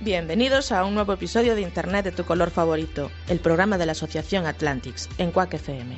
[0.00, 3.92] Bienvenidos a un nuevo episodio de Internet de tu color favorito, el programa de la
[3.92, 5.96] Asociación Atlantics en Quack FM.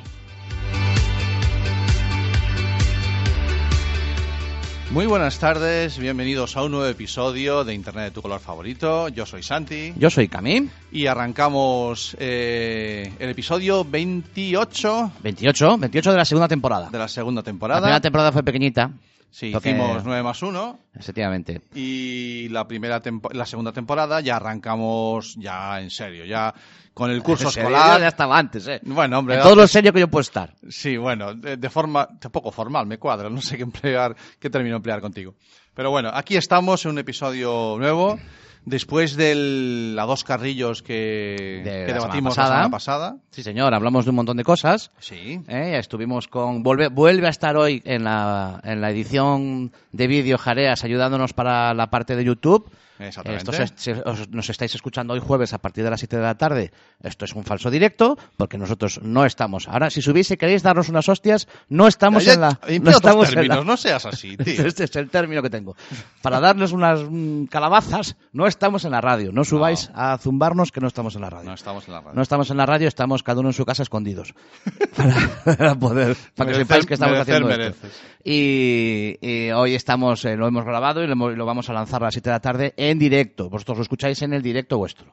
[4.89, 9.07] Muy buenas tardes, bienvenidos a un nuevo episodio de Internet de tu color favorito.
[9.07, 16.17] Yo soy Santi Yo soy Camín, y arrancamos eh, el episodio 28 28, 28 de
[16.17, 16.89] la segunda temporada.
[16.89, 17.81] de la segunda La temporada.
[17.81, 18.91] primera temporada fue pequeñita,
[19.31, 21.61] Sí, hicimos 9 más 1 efectivamente.
[21.73, 23.01] y la primera
[23.31, 26.53] la segunda temporada ya arrancamos ya en serio, ya
[26.93, 28.01] con el curso escolar.
[28.01, 28.81] Ya estaba antes, ¿eh?
[28.83, 30.53] Bueno, hombre, En todo lo serio que yo puedo estar.
[30.69, 34.49] Sí, bueno, de, de forma de poco formal, me cuadra, no sé qué emplear, qué
[34.49, 35.33] término emplear contigo.
[35.73, 38.19] Pero bueno, aquí estamos en un episodio nuevo,
[38.65, 43.17] después del a dos carrillos que, De que la debatimos semana la semana pasada.
[43.31, 44.91] Sí, señor, hablamos de un montón de cosas.
[44.99, 45.41] Sí.
[45.47, 45.77] ¿eh?
[45.77, 46.63] Estuvimos con...
[46.63, 51.73] Vuelve, vuelve a estar hoy en la, en la edición de vídeo Jareas ayudándonos para
[51.73, 52.69] la parte de YouTube.
[53.07, 53.51] Exactamente.
[53.51, 56.23] Esto se- se- os- nos estáis escuchando hoy jueves a partir de las 7 de
[56.23, 56.71] la tarde.
[57.01, 59.67] Esto es un falso directo porque nosotros no estamos.
[59.67, 62.59] Ahora, si subís y queréis darnos unas hostias, no estamos Ya, en la...
[62.81, 64.65] No estamos en la- términos, no seas así, tío.
[64.65, 65.75] Este es el término que tengo.
[66.21, 69.31] Para darles unas mm, calabazas, no estamos en la radio.
[69.31, 71.47] No subáis a zumbarnos que no estamos en la radio.
[71.49, 72.15] No estamos en la radio.
[72.15, 74.33] No estamos en la radio, estamos cada uno en su casa escondidos.
[74.95, 75.15] para,
[75.55, 77.61] para poder, para que sepáis que estamos merecer haciendo esto.
[77.87, 78.01] mereces.
[78.23, 82.05] Y, y hoy estamos, eh, lo hemos grabado y lo, lo vamos a lanzar a
[82.07, 83.49] las 7 de la tarde en directo.
[83.49, 85.07] Vosotros lo escucháis en el directo vuestro.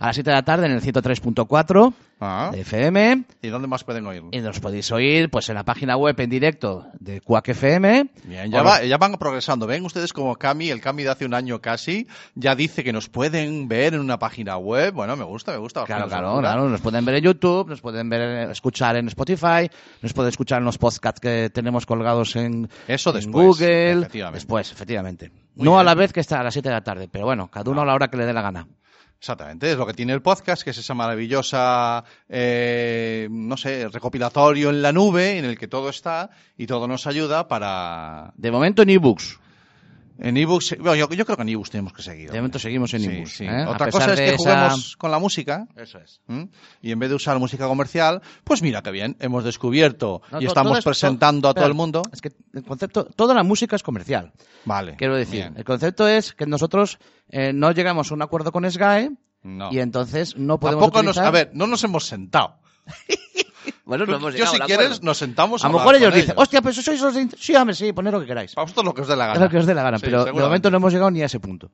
[0.00, 3.24] A las 7 de la tarde en el 103.4 Ah, de FM.
[3.42, 4.30] ¿Y dónde más pueden oírlo?
[4.32, 8.08] Y nos podéis oír pues en la página web en directo de Quack FM.
[8.24, 9.66] Bien, ya, va- ya van progresando.
[9.68, 13.08] Ven ustedes como Cami, el Cami de hace un año casi, ya dice que nos
[13.08, 14.94] pueden ver en una página web.
[14.94, 15.84] Bueno, me gusta, me gusta.
[15.84, 16.52] Claro, claro, locura.
[16.52, 16.68] claro.
[16.68, 19.68] Nos pueden ver en YouTube, nos pueden ver, escuchar en Spotify,
[20.02, 23.92] nos pueden escuchar en los podcasts que tenemos colgados en, Eso en después, Google.
[24.00, 24.36] efectivamente.
[24.38, 25.30] Después, efectivamente.
[25.58, 25.80] Muy no bien.
[25.80, 27.82] a la vez que está a las 7 de la tarde, pero bueno, cada uno
[27.82, 28.66] a la hora que le dé la gana.
[29.18, 34.70] Exactamente, es lo que tiene el podcast, que es esa maravillosa, eh, no sé, recopilatorio
[34.70, 38.32] en la nube en el que todo está y todo nos ayuda para...
[38.36, 39.40] De momento en ebooks.
[40.20, 42.30] En ebooks, bueno, yo, yo creo que en ebooks tenemos que seguir.
[42.30, 43.32] De momento seguimos en ebooks.
[43.36, 43.44] sí.
[43.44, 43.64] ¿eh?
[43.66, 44.36] Otra cosa es que esa-
[44.68, 46.20] juguemos con la música Eso es.
[46.28, 46.48] ¿m?
[46.82, 50.44] y en vez de usar música comercial, pues mira qué bien, hemos descubierto No, y
[50.44, 52.02] to- estamos es- presentando a todo el mundo.
[52.12, 54.32] Es que el concepto, toda la música es comercial.
[54.64, 54.96] Vale.
[54.96, 55.54] Quiero decir, bien.
[55.56, 56.98] el concepto es que nosotros
[57.30, 59.10] eh, no llegamos a un acuerdo con SGAE
[59.44, 59.72] No.
[59.72, 61.26] y entonces no podemos Tampoco nos, utilizar...
[61.26, 62.58] a ver, no nos hemos sentado.
[63.84, 65.04] Bueno, no hemos Yo si quieres acuerdo.
[65.04, 67.28] nos sentamos A lo hablar mejor ellos dicen, hostia, pero sois los de...
[67.38, 68.54] Sí, hombre, sí, poned lo que queráis.
[68.54, 69.44] Para vosotros lo que os dé la Es gana.
[69.46, 71.26] lo que os dé la gana, Sí, pero de momento no hemos llegado ni a
[71.26, 71.70] ese punto.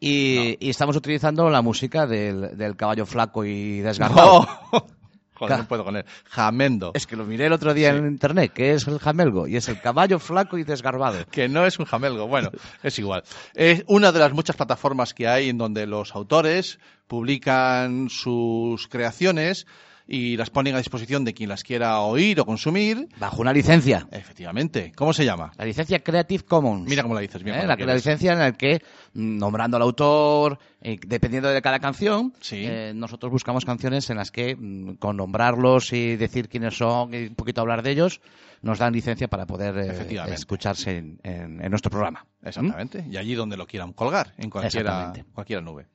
[0.00, 4.46] Y, y estamos utilizando la música del, del caballo flaco y desgarrado.
[4.72, 4.86] No.
[5.34, 6.04] Joder, no puedo con él.
[6.26, 6.92] Jamendo.
[6.94, 7.98] Es que lo miré el otro día Sí.
[7.98, 11.24] en internet, que es el jamelgo, y es el caballo flaco y desgarbado.
[11.32, 12.28] Que no es un jamelgo.
[12.28, 12.50] Bueno,
[12.82, 13.24] es igual.
[13.54, 16.78] Es una de las muchas plataformas que hay en donde los autores
[17.08, 19.66] publican sus creaciones
[20.06, 23.08] y las ponen a disposición de quien las quiera oír o consumir.
[23.18, 24.06] Bajo una licencia.
[24.10, 24.92] Efectivamente.
[24.96, 25.52] ¿Cómo se llama?
[25.56, 26.88] La licencia Creative Commons.
[26.88, 27.56] Mira cómo la dices bien.
[27.56, 27.66] ¿Eh?
[27.66, 28.82] La, la licencia en la que,
[29.14, 32.64] mm, nombrando al autor, eh, dependiendo de cada canción, Sí.
[32.66, 37.26] eh, nosotros buscamos canciones en las que, mm, con nombrarlos y decir quiénes son y
[37.28, 38.20] un poquito hablar de ellos,
[38.62, 42.26] nos dan licencia para poder eh, escucharse en, en- en nuestro programa.
[42.44, 43.04] Exactamente.
[43.10, 45.86] Y allí donde lo quieran colgar, en cualquiera, cualquiera nube.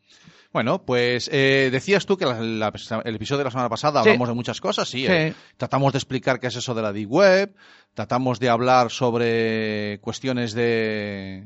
[0.53, 4.09] Bueno, pues eh, decías tú que la- la- el episodio de la semana pasada Sí.
[4.09, 5.01] hablamos de muchas cosas, sí.
[5.01, 5.07] Sí.
[5.11, 7.53] eh, tratamos de explicar qué es eso de la Deep Web,
[7.93, 11.45] tratamos de hablar sobre cuestiones de...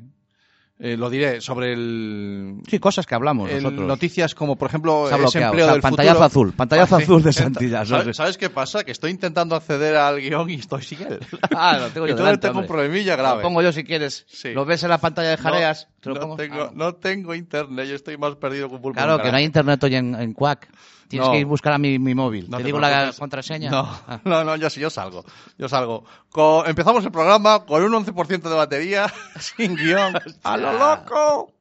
[0.83, 2.55] eh, lo diré, sobre el...
[2.67, 3.87] Sí, cosas que hablamos el- nosotros.
[3.87, 6.25] noticias como, por ejemplo, ese empleo O sea, del pantallazo futuro.
[6.25, 7.03] azul, pantallazo Ah, sí.
[7.03, 7.85] azul de Santillán.
[7.85, 8.83] ¿Sabes, ¿Sabes qué pasa?
[8.83, 11.19] Que estoy intentando acceder al guion y estoy sin él.
[11.55, 13.35] Ah, lo tengo yo Entonces delante, tengo un problemilla grave.
[13.37, 14.25] Lo pongo yo si quieres.
[14.27, 14.53] Sí.
[14.53, 15.87] Lo ves en la pantalla de Jareas.
[15.99, 16.35] te lo no, pongo.
[16.37, 18.97] tengo, Ah, no tengo internet, yo estoy más perdido que un pulpo.
[18.97, 20.67] Claro, que no hay internet hoy en, en Quack.
[21.11, 21.31] Tienes No.
[21.33, 22.49] que ir a buscar a mi, mi móvil.
[22.49, 23.69] No ¿Te te digo la contraseña?
[23.69, 24.19] No, Ah.
[24.25, 25.23] no, no, yo sí, yo salgo.
[25.59, 26.03] Yo salgo.
[26.31, 30.15] Con- empezamos el programa con un 11% de batería, sin guion.
[30.43, 31.53] ¡A lo loco!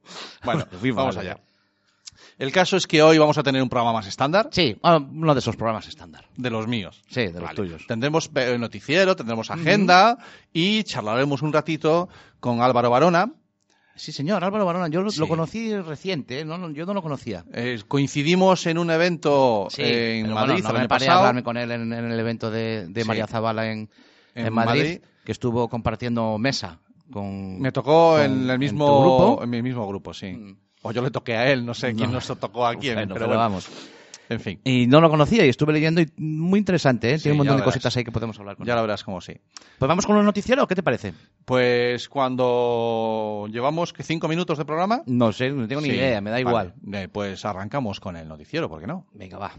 [0.43, 0.65] Bueno,
[0.95, 1.37] vamos allá.
[2.39, 5.33] El caso es que hoy vamos a tener un programa más estándar Sí, ah, uno
[5.35, 6.25] de esos programas estándar.
[6.35, 7.03] de los míos.
[7.07, 7.55] Sí, de los Vale.
[7.55, 7.85] tuyos.
[7.87, 10.17] Tendremos eh, noticiero, tendremos agenda
[10.51, 12.09] y charlaremos un ratito
[12.39, 13.31] con Álvaro Barona,
[14.01, 14.87] Sí, señor, Álvaro Barona.
[14.87, 15.19] Yo lo, Sí.
[15.19, 16.45] lo conocí reciente, ¿eh?
[16.45, 17.45] no, yo no lo conocía.
[17.53, 21.43] Eh, coincidimos en un evento Sí, en pero Madrid bueno, no me paré a hablarme
[21.43, 23.07] con él en, en el evento de, de Sí.
[23.07, 23.89] María Zabala en,
[24.33, 25.01] En en Madrid, Madrid.
[25.23, 26.79] que estuvo compartiendo mesa
[27.11, 27.59] con...
[27.61, 29.43] Me tocó con- en el mismo grupo.
[29.43, 30.31] en mi mismo grupo, sí.
[30.33, 30.57] Mm.
[30.81, 32.15] O yo le toqué a él, no sé quién No.
[32.15, 33.69] nos tocó a quién, Bueno, pero, pero bueno, vamos.
[34.31, 34.61] En fin.
[34.63, 37.17] Y no lo conocía y estuve leyendo y muy interesante, ¿eh?
[37.17, 37.73] Sí, Tiene un montón de verás.
[37.73, 38.77] cositas ahí que podemos hablar con Ya él.
[38.77, 39.33] lo verás como sí.
[39.77, 41.13] Pues vamos con los noticieros, ¿qué te parece?
[41.45, 45.01] Pues cuando llevamos que cinco minutos de programa.
[45.05, 46.49] No sé, no tengo ni Sí, idea, me da vale.
[46.49, 46.73] igual.
[46.93, 49.05] Eh, pues arrancamos con el noticiero, ¿por qué no?
[49.13, 49.51] Venga, va.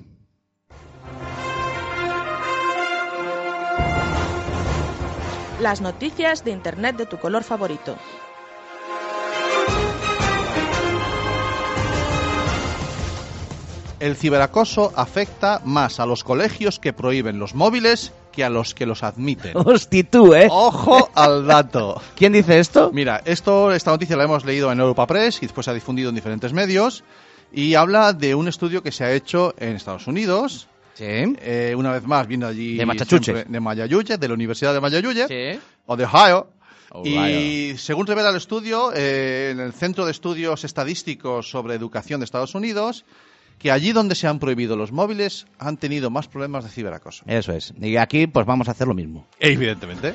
[5.60, 7.96] Las noticias de Internet de tu color favorito.
[14.02, 18.84] El ciberacoso afecta más a los colegios que prohíben los móviles que a los que
[18.84, 19.52] los admiten.
[19.56, 20.48] Hosti tú, ¿eh?
[20.50, 22.02] Ojo al dato.
[22.16, 22.90] ¿Quién dice esto?
[22.92, 26.08] Mira, esto, esta noticia la hemos leído en Europa Press y después se ha difundido
[26.08, 27.04] en diferentes medios
[27.52, 30.66] y habla de un estudio que se ha hecho en Estados Unidos.
[30.94, 31.04] Sí.
[31.06, 33.44] Eh, una vez más, viendo allí De Massachusetts.
[33.48, 35.60] de Mayayuche, de la Universidad de Mayayuche Sí.
[35.86, 36.48] o de Ohio.
[36.90, 37.28] Ohio.
[37.28, 42.24] Y según revela el estudio, eh, en el Centro de Estudios Estadísticos sobre Educación de
[42.24, 43.04] Estados Unidos,
[43.62, 47.24] que allí donde se han prohibido los móviles han tenido más problemas de ciberacoso.
[47.28, 47.72] Eso es.
[47.80, 49.24] Y aquí pues vamos a hacer lo mismo.
[49.38, 50.14] Evidentemente.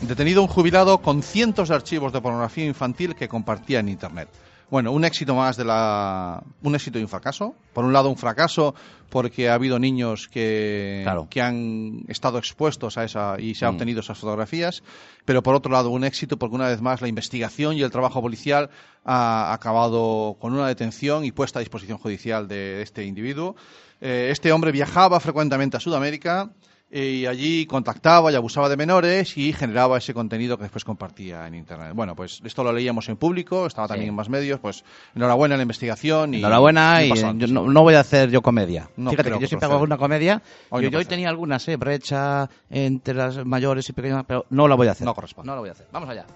[0.00, 4.28] Detenido un jubilado con cientos de archivos de pornografía infantil que compartía en Internet.
[4.72, 6.42] Bueno, un éxito más de la...
[6.62, 7.54] Un éxito y un fracaso.
[7.74, 8.74] Por un lado, un fracaso
[9.10, 11.26] porque ha habido niños que, Claro.
[11.28, 13.74] que han estado expuestos a esa y se han Mm.
[13.74, 14.82] obtenido esas fotografías.
[15.26, 18.22] Pero por otro lado, un éxito porque una vez más la investigación y el trabajo
[18.22, 18.70] policial
[19.04, 23.54] ha acabado con una detención y puesta a disposición judicial de este individuo.
[24.00, 26.48] Eh, este hombre viajaba frecuentemente a Sudamérica
[26.94, 31.54] y allí contactaba y abusaba de menores y generaba ese contenido que después compartía en
[31.54, 31.92] Internet.
[31.94, 34.08] Bueno, pues esto lo leíamos en público, estaba también Sí.
[34.10, 34.84] en más medios, pues
[35.14, 36.34] enhorabuena en la investigación.
[36.34, 38.90] Y, Enhorabuena y, eh, no, no voy a hacer yo comedia.
[38.96, 40.42] No Fíjate que yo siempre hago una comedia.
[40.68, 41.76] Hoy yo, no yo hoy tenía algunas, ¿eh?
[41.76, 45.06] Brecha entre las mayores y pequeñas, pero no la voy a hacer.
[45.06, 45.46] No corresponde.
[45.46, 45.86] No la voy a hacer.
[45.92, 46.26] Vamos allá.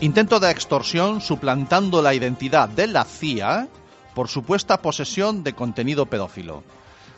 [0.00, 3.68] Intento de extorsión suplantando la identidad de la CIA
[4.16, 6.64] por supuesta posesión de contenido pedófilo.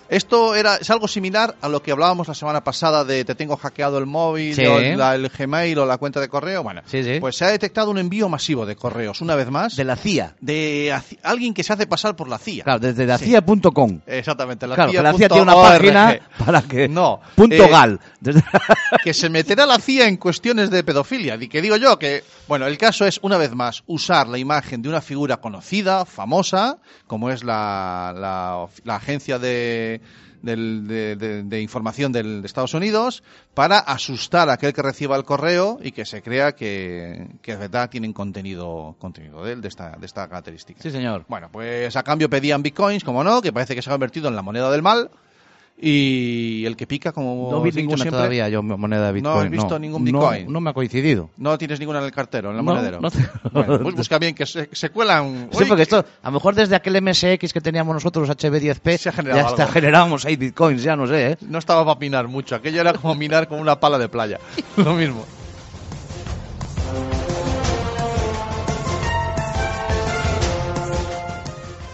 [0.08, 3.56] Esto era, es algo similar a lo que hablábamos la semana pasada de te tengo
[3.56, 4.64] hackeado el móvil Sí.
[4.64, 6.62] o la- el Gmail o la cuenta de correo.
[6.62, 7.18] Bueno, Sí, sí.
[7.20, 10.34] pues se ha detectado un envío masivo de correos, una vez más, De la CIA.
[10.40, 12.64] de alguien que se hace pasar por la CIA.
[12.64, 13.18] Claro, desde la.
[13.18, 14.00] CIA.com.
[14.06, 15.68] Exactamente, la Claro, que CIA la CIA tiene una org.
[15.78, 16.88] página para que...
[16.88, 18.00] No, Punto eh, gal.
[18.20, 18.42] Desde-
[19.04, 21.36] que se meterá la CIA en cuestiones de pedofilia.
[21.40, 24.80] Y que digo yo que, bueno, el caso es, una vez más, usar la imagen
[24.82, 29.97] de una figura conocida, famosa, como es la, la, la agencia de,
[30.42, 33.22] del- de, de- de información del, de Estados Unidos,
[33.54, 37.58] para asustar a aquel que reciba el correo y que se crea que, que de
[37.58, 40.80] verdad tienen contenido, contenido de él, de esta, de esta característica.
[40.82, 41.24] Sí, señor.
[41.28, 44.36] Bueno, pues a cambio pedían bitcoins, como no, que parece que se ha convertido en
[44.36, 45.10] la moneda del mal.
[45.80, 49.34] Y el que pica, como No vi ninguna todavía yo moneda de Bitcoin.
[49.34, 50.52] ¿No has visto ningún No, Bitcoin?
[50.52, 51.30] No, me ha coincidido.
[51.36, 53.00] No tienes ninguna en el cartero, en el No, monedero.
[53.00, 53.18] no te-
[53.52, 55.48] Bueno, pues busca bien, que se, se cuelan.
[55.52, 59.08] Sí, Uy, porque esto, a lo mejor desde aquel MSX que teníamos nosotros, HB10P, Se
[59.08, 59.72] ha generado ya hasta algo.
[59.74, 61.36] generábamos ahí bitcoins, ya no sé, ¿eh?
[61.42, 62.56] No estaba para minar mucho.
[62.56, 64.40] Aquello era como minar con una pala de playa.
[64.76, 65.24] Lo mismo.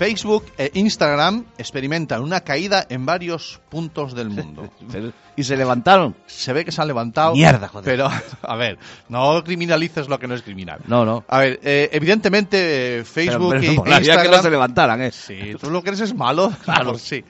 [0.05, 4.69] Facebook e Instagram experimentan una caída en varios puntos del mundo.
[5.37, 6.15] Y se levantaron.
[6.27, 7.35] Se ve que se han levantado.
[7.35, 7.85] Mierda, joder.
[7.85, 8.09] Pero,
[8.43, 10.79] a ver, no criminalices lo que no es criminal.
[10.87, 11.25] No, no.
[11.27, 14.23] A ver, eh, evidentemente eh, Facebook pero, molaría Instagram...
[14.23, 15.11] que no se levantaran, ¿eh?
[15.11, 16.53] Sí, tú lo que eres es malo.
[16.65, 16.93] Claro.
[16.93, 17.25] Pues sí.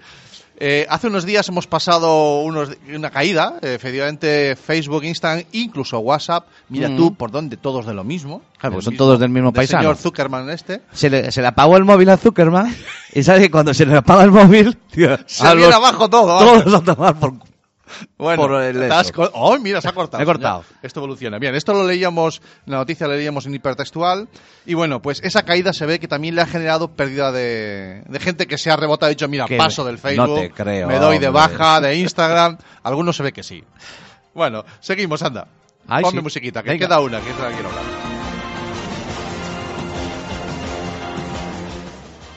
[0.57, 6.47] Eh, hace unos días hemos pasado unos, una caída, efectivamente Facebook, Instagram, incluso WhatsApp.
[6.69, 6.97] Mira Mm.
[6.97, 8.41] tú por dónde todos de lo mismo.
[8.59, 9.83] Claro, porque son todos del mismo paisano.
[9.83, 10.83] señor Zuckerman este.
[10.93, 12.75] Se le, se le apagó el móvil a Zuckerman
[13.13, 16.09] y sabe que cuando se le apaga el móvil, tío, Se a viene los- abajo
[16.09, 16.27] todo.
[16.37, 16.65] vamos.
[16.65, 17.33] todos a tomar por...
[18.19, 20.19] Bueno, por el has ¡Oh, mira, se ha cortado!
[20.19, 20.65] Me he cortado.
[20.71, 21.39] Ya, Esto evoluciona.
[21.39, 24.29] Bien, esto lo leíamos, la noticia la leíamos en hipertextual.
[24.67, 28.21] Y bueno, pues esa caída se ve que también le ha generado pérdida de, de
[28.21, 30.89] gente que se ha rebotado y dicho, mira, Que paso del Facebook, no te creo,
[30.89, 32.59] me doy de baja de Instagram.
[32.83, 33.63] Algunos se ve que sí.
[34.35, 35.47] Bueno, seguimos, anda.
[35.87, 36.23] Ay, Ponme sí.
[36.23, 36.87] musiquita, que Venga.
[36.87, 38.13] queda una, que es la que quiero hablar.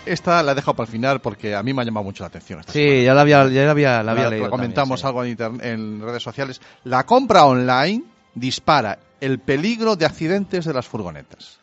[0.07, 2.27] Esta la he dejado para el final porque a mí me ha llamado mucho la
[2.27, 2.59] atención.
[2.59, 4.45] esta Sí, ya la había, ya la había, la había la- leído.
[4.45, 5.43] lo comentamos también, sí.
[5.43, 6.61] algo en, en redes sociales.
[6.83, 8.03] La compra online
[8.35, 11.56] dispara el peligro de accidentes de las furgonetas.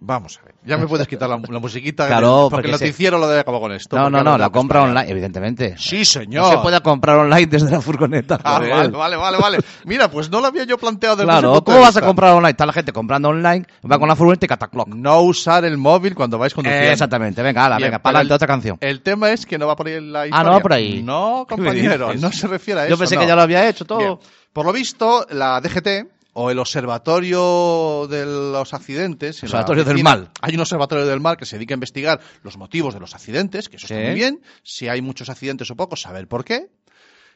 [0.00, 0.54] Vamos a ver.
[0.64, 2.06] Ya me puedes quitar la, la musiquita.
[2.06, 3.96] Claro, porque, porque el se- noticiero lo debe acabar con esto.
[3.98, 5.74] No, no, no, la compra online, evidentemente.
[5.76, 6.44] Sí, señor.
[6.44, 8.38] No se puede comprar online desde la furgoneta.
[8.44, 9.58] Ah, vale, vale, vale, vale.
[9.84, 12.32] Mira, pues no lo había yo planteado desde Claro, punto ¿cómo de vas a comprar
[12.32, 12.50] online?
[12.50, 14.86] Está la gente comprando online, va con la furgoneta y catacloc.
[14.88, 16.86] No usar el móvil cuando vais conduciendo.
[16.88, 18.78] Eh, exactamente, venga, ala, Bien, venga, para adelante, el- otra canción.
[18.80, 20.44] El tema es que no va por ahí la Ah, historia.
[20.44, 21.02] ¿no va por ahí?
[21.02, 22.90] No, ¿Qué me compañero, no se refiere a eso.
[22.94, 23.22] Yo pensé no.
[23.22, 23.98] que ya lo había hecho todo.
[23.98, 24.18] Bien.
[24.52, 26.06] Por lo visto, la DGT
[26.40, 29.42] o el Observatorio de los Accidentes.
[29.42, 30.30] Observatorio del Mal.
[30.40, 33.68] Hay un Observatorio del Mal que se dedica a investigar los motivos de los accidentes,
[33.68, 33.94] que eso Sí.
[33.94, 34.40] está muy bien.
[34.62, 36.68] Si hay muchos accidentes o pocos, saber por qué.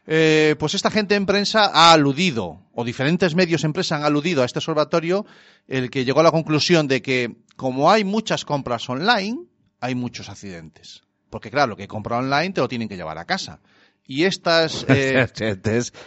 [0.07, 4.43] Eh, pues esta gente en prensa ha aludido, o diferentes medios en prensa han aludido
[4.43, 5.27] a este observatorio,
[5.67, 9.37] el que llegó a la conclusión de que como hay muchas compras online,
[9.81, 11.03] hay muchos accidentes.
[11.29, 13.59] Porque claro, lo que compra online te lo tienen que llevar a casa.
[14.07, 14.85] Y estas...
[14.89, 15.27] eh,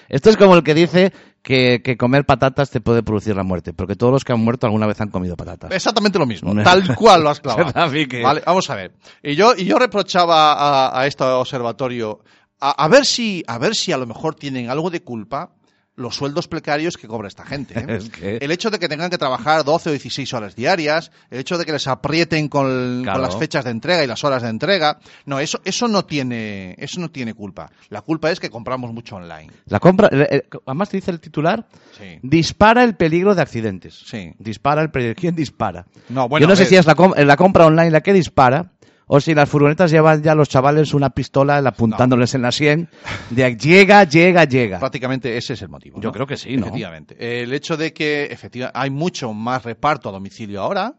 [0.08, 1.12] Este es como el que dice
[1.46, 4.66] que, que comer patatas te puede producir la muerte, porque todos los que han muerto
[4.66, 5.72] alguna vez han comido patatas.
[5.72, 7.72] Exactamente lo mismo, tal cual lo has clavado.
[7.72, 8.94] Vale, vamos a ver.
[9.22, 12.22] Y yo, y yo reprochaba a, a este observatorio
[12.60, 15.52] a, a ver si, a ver si a lo mejor tienen algo de culpa
[15.98, 17.80] los sueldos precarios que cobra esta gente.
[17.80, 17.86] ¿eh?
[17.98, 21.40] Es que- El hecho de que tengan que trabajar 12 o 16 horas diarias, el
[21.40, 23.20] hecho de que les aprieten con, Claro.
[23.20, 26.76] con las fechas de entrega y las horas de entrega, no, eso, eso no tiene,
[26.78, 27.72] eso no tiene culpa.
[27.90, 29.52] La culpa es que compramos mucho online.
[29.68, 31.66] La compra, eh, eh, además te dice el titular,
[31.98, 32.20] Sí.
[32.22, 33.94] dispara el peligro de accidentes.
[34.06, 34.34] Sí.
[34.38, 35.16] Dispara el peligro.
[35.18, 35.86] ¿Quién dispara?
[36.10, 38.72] No, bueno, Yo no sé si es la, com- la compra online la que dispara,
[39.08, 42.90] o si las furgonetas llevan ya los chavales una pistola apuntándoles en la sien,
[43.30, 44.80] de llega, llega, llega.
[44.80, 46.00] Prácticamente ese es el motivo.
[46.02, 46.68] Yo creo que sí, ¿no?
[46.68, 47.44] Efectivamente.
[47.44, 50.96] El hecho de que efectivamente hay mucho más reparto a domicilio ahora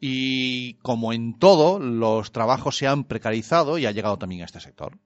[0.00, 4.60] y como en todo, los trabajos se han precarizado y ha llegado también a este
[4.60, 4.98] sector.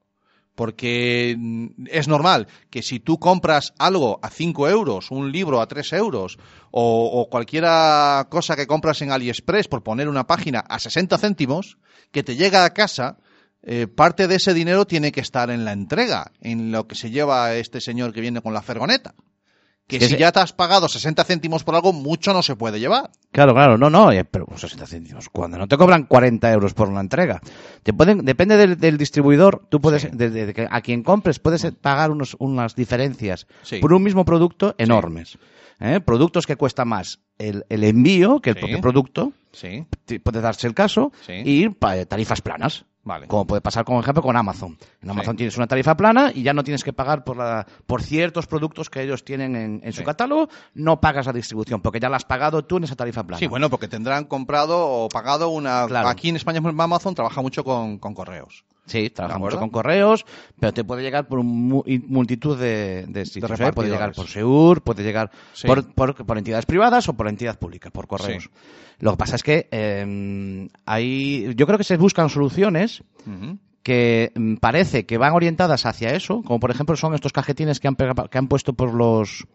[0.61, 1.39] Porque
[1.87, 6.37] es normal que si tú compras algo a 5 euros, un libro a 3 euros,
[6.71, 11.79] o, o cualquiera cosa que compras en AliExpress, por poner una página, a 60 céntimos,
[12.13, 13.17] que te llega a casa,
[13.63, 17.11] eh, parte de ese dinero tiene que estar en la entrega, en lo que se
[17.11, 19.15] lleva este señor que viene con la fergoneta.
[19.99, 23.11] Que si ya te has pagado 60 céntimos por algo, mucho no se puede llevar.
[23.33, 25.29] Claro, claro, no, no, eh, pero 60 céntimos.
[25.29, 27.41] Cuando no te cobran 40 euros por una entrega,
[27.83, 30.09] te pueden, depende del, del distribuidor, tú puedes, Sí.
[30.13, 33.79] de- de- a quien compres, puedes pagar unos, unas diferencias Sí.
[33.79, 35.39] por un mismo producto enormes.
[35.81, 36.01] ¿eh?
[36.01, 39.87] Productos que cuesta más el, el envío que el propio producto, Sí,
[40.23, 41.33] puede darse el caso, Sí.
[41.45, 42.85] y pa- tarifas planas.
[43.03, 43.27] vale.
[43.29, 44.77] Como puede pasar, por ejemplo, con Amazon.
[45.03, 45.39] En Amazon Sí.
[45.39, 48.91] tienes una tarifa plana y ya no tienes que pagar por, la, por ciertos productos
[48.91, 52.25] que ellos tienen en, en su catálogo, no pagas la distribución, porque ya la has
[52.27, 53.39] pagado tú en esa tarifa plana.
[53.39, 55.87] Sí, bueno, porque tendrán comprado o pagado una...
[55.89, 56.09] Claro.
[56.09, 58.65] Aquí en España Amazon trabaja mucho con, con correos.
[58.91, 59.61] Sí, trabaja ¿De mucho acuerdo?
[59.61, 60.27] con correos,
[60.59, 63.61] pero te puede llegar por un multitud de, de sitios.
[63.61, 63.71] ¿eh?
[63.73, 65.67] Puede llegar por Seur, puede llegar Sí.
[65.67, 68.45] por, por- por entidades privadas o por entidad pública, por correos.
[68.45, 68.51] Sí.
[68.99, 73.03] Lo que pasa es que eh, hay, yo creo que se buscan soluciones
[73.83, 77.89] que mm, parece que van orientadas hacia eso, como por ejemplo son estos cajetines que
[77.89, 79.47] han, que han puesto por los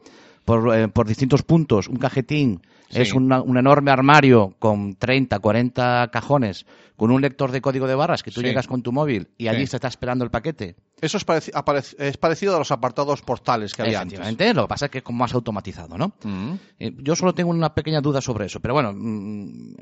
[0.46, 1.88] por, eh, por distintos puntos.
[1.88, 3.02] Un cajetín Sí.
[3.02, 7.96] es una- un enorme armario con 30, 40 cajones, con un lector de código de
[7.96, 8.46] barras que tú Sí.
[8.48, 9.72] llegas con tu móvil y allí Sí.
[9.72, 10.76] te está esperando el paquete.
[11.02, 14.20] Eso es, pareci- es parecido a los apartados portales que había antes.
[14.56, 16.14] Lo que pasa es que es como más automatizado, ¿no?
[16.24, 16.58] Ujú.
[16.80, 18.94] Eh, Yo solo tengo una pequeña duda sobre eso, pero bueno.
[18.94, 18.98] mm,
[19.72, 19.76] mm,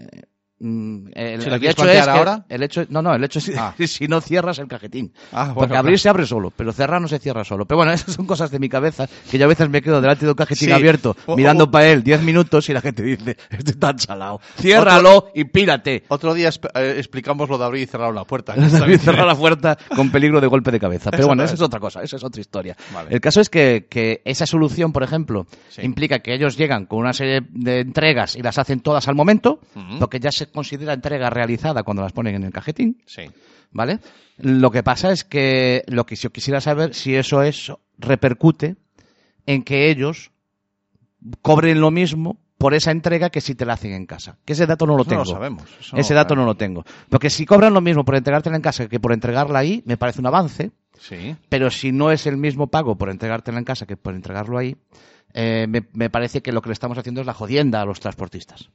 [0.60, 2.46] el, ¿Si la el hecho es que- ahora?
[2.48, 3.74] el hecho no no el hecho es Ah.
[3.88, 5.98] si no cierras el cajetín Ah, bueno, porque abrir claro.
[6.02, 8.60] se abre solo pero cerrar no se cierra solo pero bueno esas son cosas de
[8.60, 10.72] mi cabeza que yo a veces me quedo delante de un cajetín Sí.
[10.72, 14.40] abierto O- mirando o- para él 10 minutos y la gente dice este está salado
[14.60, 18.54] ciérralo y pírate Otro día eh, explicamos lo de abrir y cerrar una puerta.
[18.56, 21.12] También cerrar la puerta con peligro de golpe de cabeza.
[21.12, 22.76] Pero bueno, esa es otra cosa, esa es otra historia.
[22.94, 23.10] Vale.
[23.14, 25.82] El caso es que, que esa solución, por ejemplo, Sí.
[25.82, 29.60] implica que ellos llegan con una serie de entregas y las hacen todas al momento,
[29.76, 30.00] Ujú.
[30.00, 33.24] lo que ya se considera entrega realizada cuando las ponen en el cajetín, Sí.
[33.72, 34.00] ¿vale?
[34.38, 38.76] Lo que pasa es que lo que yo quisiera saber si eso es repercute
[39.46, 40.32] en que ellos
[41.42, 44.38] cobren lo mismo por esa entrega que si te la hacen en casa.
[44.46, 45.24] Que ese dato no lo Eso tengo.
[45.24, 45.64] no lo sabemos.
[45.82, 46.86] eso Ese dato no lo tengo.
[47.10, 50.22] Porque si cobran lo mismo por entregártela en casa que por entregarla ahí, me parece
[50.22, 50.72] un avance.
[50.98, 51.36] Sí.
[51.50, 54.78] Pero si no es el mismo pago por entregártela en casa que por entregarlo ahí,
[55.34, 58.00] eh, me, me parece que lo que le estamos haciendo es la jodienda a los
[58.00, 58.70] transportistas.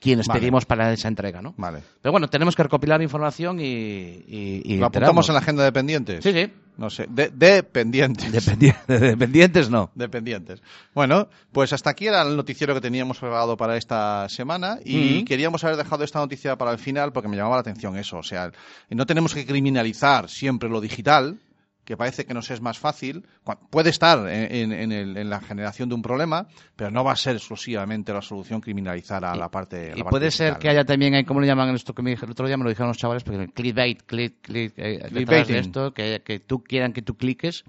[0.00, 0.40] Quienes Vale.
[0.40, 1.52] pedimos para esa entrega, ¿no?
[1.58, 1.80] Vale.
[2.00, 5.72] Pero bueno, tenemos que recopilar información y, y, y ¿Lo apuntamos en la agenda de
[5.72, 6.24] pendientes?
[6.24, 6.50] Sí, sí.
[6.78, 7.04] No sé.
[7.10, 8.32] De, de pendientes.
[8.32, 9.90] Dependi- dependientes no.
[9.94, 10.62] Dependientes.
[10.94, 15.24] Bueno, pues hasta aquí era el noticiero que teníamos preparado para esta semana y Ujú.
[15.26, 18.16] queríamos haber dejado esta noticia para el final porque me llamaba la atención eso.
[18.16, 18.50] O sea,
[18.88, 21.38] no tenemos que criminalizar siempre lo digital,
[21.90, 23.26] que parece que nos es más fácil,
[23.68, 27.16] puede estar en, en- el- en la generación de un problema, pero no va a
[27.16, 29.86] ser exclusivamente la solución criminalizar a la parte.
[29.86, 30.58] Y la parte puede ser digital.
[30.60, 32.56] que haya también, eh, ¿cómo le llaman esto que me dije el otro día?
[32.56, 36.38] Me lo dijeron los chavales, porque el clickbait, click, click, eh, de esto, que, que
[36.38, 37.64] tú quieran que tú cliques,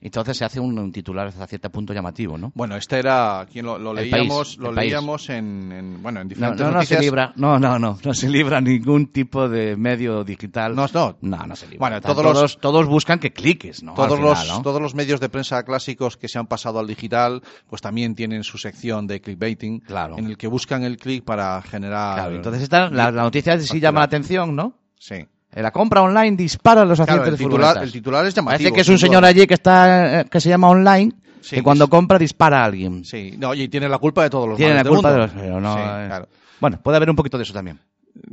[0.00, 2.52] entonces se hace un, un titular hasta cierto punto llamativo, ¿no?
[2.54, 6.34] Bueno, este era quien lo, lo leíamos, país, lo leíamos en, en- bueno en No,
[6.34, 7.00] diferentes no, no se noticias.
[7.02, 10.74] libra, no, no, no, no se libra ningún tipo de medio digital.
[10.74, 11.16] No, no.
[11.20, 11.78] no, no se libra.
[11.80, 13.94] Bueno, sea, todos los- todos, todos buscan que cliques, ¿no?
[13.94, 14.62] Todos Al los, final, ¿no?
[14.62, 18.42] todos los medios de prensa clásicos que se han pasado al digital, pues también tienen
[18.44, 20.16] su sección de clickbaiting, Claro.
[20.18, 22.14] en el que buscan el click para generar.
[22.14, 24.74] Claro, entonces esta, la, la noticia sí llama la atención, ¿no?
[24.98, 25.26] Sí.
[25.52, 27.82] Eh, La compra online dispara los Claro, accidentes el de titular, furgonetas.
[27.82, 28.56] el titular es llamativo.
[28.58, 31.62] Parece que es un señor allí que está eh, que se llama online, Sí, que
[31.62, 31.90] cuando sí.
[31.90, 33.04] compra dispara a alguien.
[33.04, 35.18] Sí, no, oye, y tiene la culpa de todos los Tiene la del culpa de
[35.18, 35.32] mundo.
[35.34, 35.42] los...
[35.42, 36.04] pero no, Sí, eh.
[36.06, 36.28] claro.
[36.60, 37.80] Bueno, puede haber un poquito de eso también.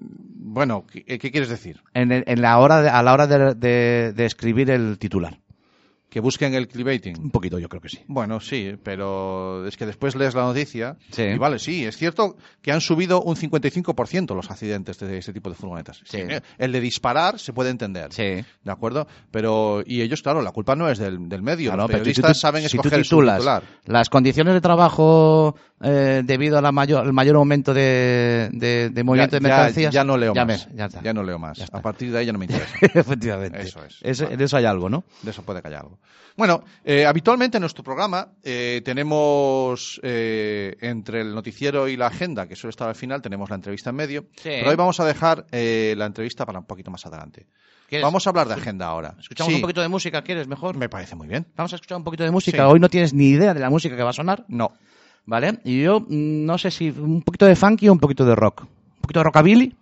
[0.09, 1.81] Bueno, ¿qué, qué quieres decir?
[1.93, 5.37] En, el- en la hora de- a la hora de, de- de escribir el titular.
[6.17, 7.15] ¿Que busquen el clickbaiting?
[7.19, 7.99] Un poquito, yo creo que sí.
[8.07, 11.21] Bueno, sí, pero es que después lees la noticia Sí.
[11.21, 15.51] y vale, sí, es cierto que han subido un 55% los accidentes de este tipo
[15.51, 16.01] de furgonetas.
[16.05, 16.17] Sí.
[16.57, 18.11] El de disparar se puede entender.
[18.13, 18.23] Sí.
[18.63, 19.05] ¿De acuerdo?
[19.29, 21.69] Pero, y ellos, claro, la culpa no es del, del medio.
[21.69, 24.61] Claro, Los pero si periodistas tú- saben si tú escoger su titulas las condiciones de
[24.61, 29.93] trabajo eh, debido al mayor, mayor aumento de, de, de movimiento ya, de mercancías.
[29.93, 30.67] ya- ya no leo ya más.
[30.67, 31.03] me- ya está.
[31.03, 31.61] Ya no leo más.
[31.71, 32.73] A partir de ahí ya no me interesa.
[32.81, 33.61] Efectivamente.
[33.61, 34.19] Eso es.
[34.21, 34.33] Vale.
[34.33, 35.03] En eso hay algo, ¿no?
[35.21, 35.99] De eso puede callar algo.
[36.35, 42.47] Bueno, eh, habitualmente en nuestro programa eh, tenemos eh, entre el noticiero y la agenda,
[42.47, 44.21] que suele estar al final, tenemos la entrevista en medio.
[44.35, 44.43] Sí.
[44.49, 47.47] Pero hoy vamos a dejar eh, la entrevista para un poquito más adelante.
[47.89, 49.15] ¿Quieres- Vamos a hablar de agenda ahora.
[49.19, 50.75] Escuchamos Sí, un poquito de música, ¿quieres mejor?
[50.77, 51.47] Me parece muy bien.
[51.55, 52.57] Vamos a escuchar un poquito de música.
[52.57, 52.63] Sí.
[52.71, 54.73] Hoy no tienes ni idea de la música que va a sonar, No.
[55.25, 55.59] ¿vale?
[55.63, 58.61] Y yo mm, no sé si un poquito de funky o un poquito de rock.
[58.63, 59.75] Un poquito de rockabilly.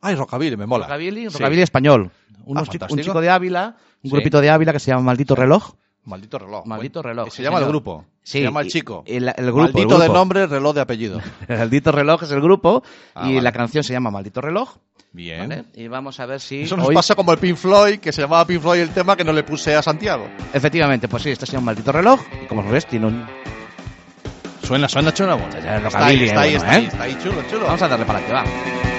[0.00, 0.86] Ay, Rockabilly, me mola.
[0.86, 1.38] Rockabilly, Sí.
[1.38, 2.12] rockabilly español.
[2.44, 4.16] Unos Ah, chico- un chico de Ávila, un Sí.
[4.16, 5.72] grupito de Ávila que se llama Maldito Reloj.
[6.04, 6.64] Maldito reloj.
[6.64, 8.06] Maldito reloj, que Se llama el grupo.
[8.22, 9.02] Sí, se llama el chico.
[9.06, 11.20] el- el grupo, Maldito el de nombre, reloj de apellido.
[11.48, 12.82] Maldito Reloj es el grupo
[13.14, 13.42] Ah, y vale.
[13.42, 14.76] la canción se llama Maldito Reloj.
[15.12, 15.48] Bien.
[15.48, 15.64] ¿vale?
[15.74, 16.62] Y vamos a ver si.
[16.62, 19.16] Eso nos hoy- pasa como el Pink Floyd, que se llamaba Pink Floyd el tema
[19.16, 20.26] que no le puse a Santiago.
[20.54, 22.20] Efectivamente, pues sí, este se llama Maldito Reloj.
[22.42, 23.26] Y como lo ves, tiene un.
[24.62, 25.14] Suena, suena, el
[25.86, 27.64] Está ahí, está ahí, eh, está ahí, chulo, chulo.
[27.66, 28.97] Vamos a darle para adelante, va.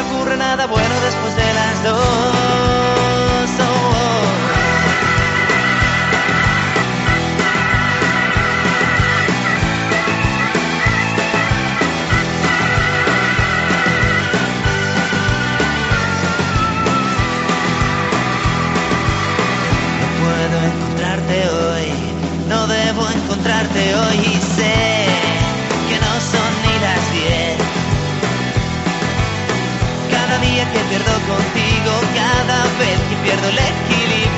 [0.00, 2.67] Ocurre nada bueno después de las dos.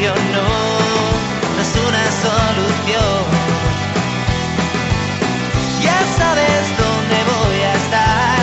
[0.08, 0.14] No,
[1.56, 3.22] no es una solución.
[5.82, 8.42] Ya sabes dónde voy a estar.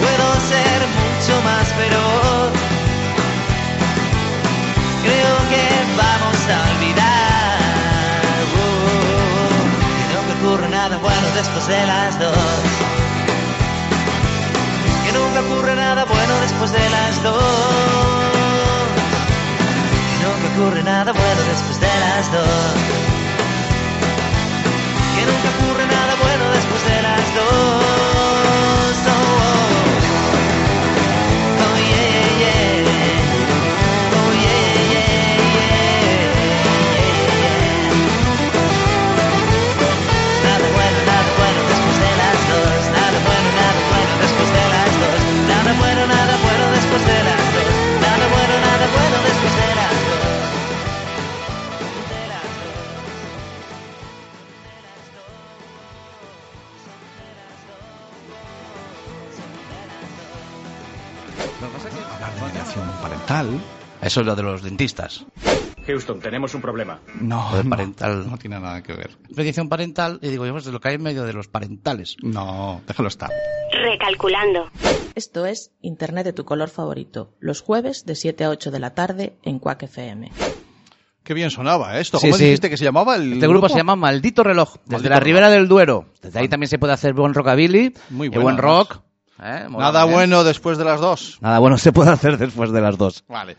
[0.00, 2.52] Puedo ser mucho más feroz.
[5.02, 5.64] Creo que
[5.96, 7.58] vamos a olvidar
[8.56, 9.60] uh,
[9.98, 12.60] que nunca ocurre nada bueno después de las dos.
[15.04, 18.31] Que nunca ocurre nada bueno después de las dos.
[20.32, 22.74] Nunca ocurre nada bueno después de las dos.
[25.14, 28.96] Que nunca ocurre nada bueno después de las dos.
[29.06, 29.52] Oh, oh.
[31.64, 32.80] Oh, yeah, yeah.
[34.16, 35.10] Oh, yeah, yeah,
[35.56, 37.52] yeah, yeah.
[40.48, 42.82] Nada bueno, nada bueno después de las dos.
[42.96, 45.20] Nada bueno, nada bueno después de las dos.
[45.52, 47.68] Nada bueno, nada bueno después de las dos.
[48.00, 49.71] Nada bueno, nada bueno después de las dos.
[63.42, 63.60] Parental.
[64.02, 65.24] Eso es lo de los dentistas.
[65.86, 67.00] Houston, tenemos un problema.
[67.20, 68.30] No, Lo de no, parental.
[68.30, 69.10] no tiene nada que ver.
[69.34, 72.16] Mediación parental, y digo, yo, pues de lo que hay en medio de los parentales.
[72.22, 73.30] No, déjalo estar.
[73.72, 74.70] Recalculando.
[75.14, 78.94] Esto es Internet de tu color favorito, los jueves de 7 a 8 de la
[78.94, 80.30] tarde en Quack FM.
[81.24, 82.00] Qué bien sonaba ¿eh?
[82.00, 82.18] esto.
[82.18, 82.44] ¿Cómo sí.
[82.44, 85.20] dijiste que se llamaba el Este grupo se llama Maldito Reloj, desde Maldito la.
[85.20, 86.06] Ribera del Duero.
[86.20, 89.00] Desde ahí también se puede hacer buen rockabilly, Muy y bueno, buen rock.
[89.42, 89.66] ¿Eh?
[89.70, 90.14] Nada bien.
[90.14, 91.38] bueno después de las dos.
[91.40, 93.24] Nada bueno se puede hacer después de las dos.
[93.28, 93.56] Vale.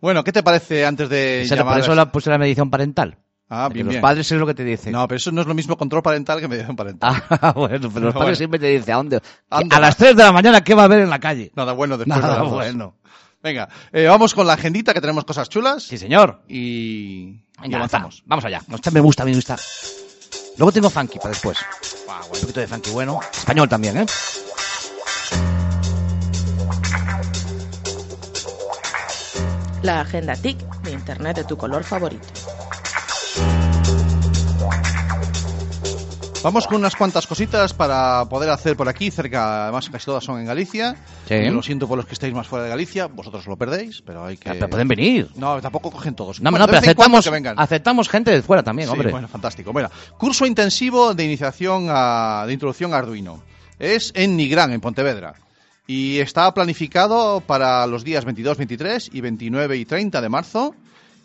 [0.00, 2.70] Bueno, ¿qué te parece antes de Esa- llamar por eso a- la puse la medición
[2.70, 3.18] parental.
[3.54, 4.00] Ah, bien, los bien.
[4.02, 4.92] padres es lo que te dicen.
[4.92, 7.22] No, pero eso no es lo mismo control parental que mediación parental.
[7.28, 8.34] Ah, bueno, pero los padres Bueno.
[8.36, 9.20] siempre te dicen, ¿a dónde?
[9.50, 9.96] ¿A las vas?
[9.98, 11.52] 3 de la mañana, ¿qué va a haber en la calle?
[11.54, 12.54] Nada bueno después Nada de las dos.
[12.54, 12.96] bueno.
[13.42, 16.42] Venga, eh, vamos con la agendita que tenemos cosas chulas Sí, señor.
[16.48, 18.20] y, y Venga, avanzamos.
[18.20, 18.62] va, vamos allá.
[18.72, 19.56] Esta me gusta, me gusta.
[20.56, 21.58] Luego tengo funky para después.
[22.08, 22.40] Ah, Un bueno.
[22.40, 23.20] poquito de funky bueno.
[23.32, 24.06] Español también, ¿eh?
[29.82, 32.26] La agenda TIC de Internet de tu color favorito.
[36.44, 40.40] Vamos con unas cuantas cositas para poder hacer por aquí, cerca, además casi todas son
[40.40, 40.96] en Galicia.
[41.28, 41.38] Sí.
[41.50, 44.36] Lo siento por los que estáis más fuera de Galicia, vosotros lo perdéis, pero hay
[44.36, 44.50] que...
[44.50, 45.30] Pero pueden venir.
[45.36, 46.40] No, tampoco cogen todos.
[46.40, 47.54] No, Bueno, no, pero aceptamos, que vengan.
[47.60, 49.12] aceptamos gente de fuera también, Sí, hombre.
[49.12, 49.72] bueno, fantástico.
[49.72, 53.40] Bueno, curso intensivo de iniciación a, de introducción a Arduino.
[53.78, 55.34] Es en Nigrán, en Pontevedra.
[55.86, 60.74] Y está planificado para los días 22, 23 y 29 y 30 de marzo.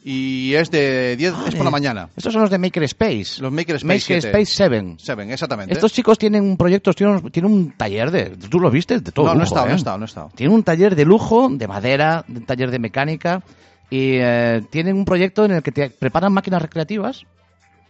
[0.03, 2.07] Y es de 10, es por la mañana.
[2.15, 3.41] Estos son los de Makerspace.
[3.41, 4.95] Los Makerspace Makerspace 7.
[4.97, 5.73] 7, exactamente.
[5.73, 8.25] Estos chicos tienen un proyecto, tienen, un- tienen un taller de...
[8.49, 8.99] ¿Tú lo viste?
[9.01, 9.73] De todo no, no he lujo, estado, no ¿eh?
[9.73, 10.31] he estado, no he estado.
[10.33, 13.43] Tienen un taller de lujo, de madera, un taller de mecánica.
[13.89, 17.23] Y eh, tienen un proyecto en el que te preparan máquinas recreativas.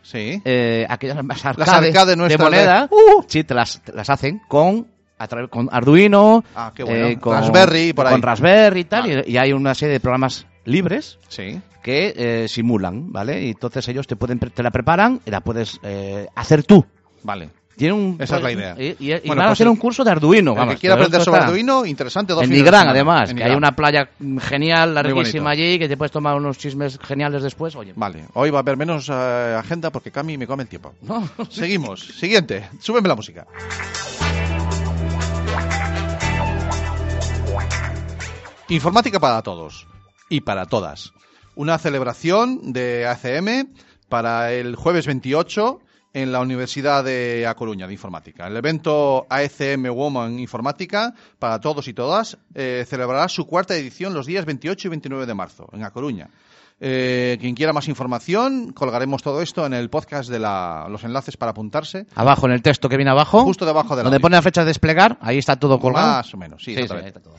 [0.02, 0.42] Sí.
[0.46, 2.88] eh, aquellas las arcades, arcades de nuestras moneda.
[2.88, 3.26] de- ¡Uh!
[3.28, 4.88] Sí, te las, te las hacen con...
[5.20, 7.08] A través, con Arduino, Ah, qué bueno.
[7.08, 8.12] eh, con Raspberry, por ahí.
[8.14, 9.24] con Raspberry y tal, Vale.
[9.28, 11.60] y, y hay una serie de programas libres Sí.
[11.82, 13.44] que eh, simulan, ¿vale?
[13.46, 16.86] Y entonces ellos te pueden te la preparan y la puedes eh, hacer tú.
[17.24, 17.50] Vale.
[17.78, 18.76] Tienen un, Esa es la idea.
[18.76, 20.54] Y, y- y Bueno, van a pues hacer un curso de Arduino.
[20.54, 22.34] El vamos, que quiera aprender sobre Arduino, interesante.
[22.34, 24.10] Dos En Nigrán, además, En que hay una playa
[24.42, 27.76] genial, larguísima allí, que te puedes tomar unos chismes geniales después.
[27.76, 30.94] Oye, Vale, hoy va a haber menos eh, agenda porque Cami me come el tiempo.
[31.04, 32.00] no, Seguimos.
[32.02, 32.68] Siguiente.
[32.80, 33.46] Súbeme la música.
[38.70, 39.88] Informática para todos
[40.30, 41.14] y para todas.
[41.56, 43.74] Una celebración de ACM
[44.10, 45.80] para el jueves 28
[46.14, 48.48] en la Universidad de A Coruña de Informática.
[48.48, 54.26] El evento ACM Woman Informática para todos y todas eh, celebrará su cuarta edición los
[54.26, 56.30] días 28 y 29 de marzo en A Coruña.
[56.80, 61.36] Eh, quien quiera más información, colgaremos todo esto en el podcast de la- los enlaces
[61.38, 62.06] para apuntarse.
[62.14, 64.62] abajo en el texto que viene abajo, Justo debajo de la donde pone la fecha
[64.62, 66.08] de desplegar, ahí está todo colgado.
[66.08, 67.36] Más o menos, sí, sí, ahí está todo.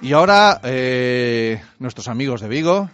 [0.00, 2.90] Y ahora, eh, nuestros amigos de Vigo,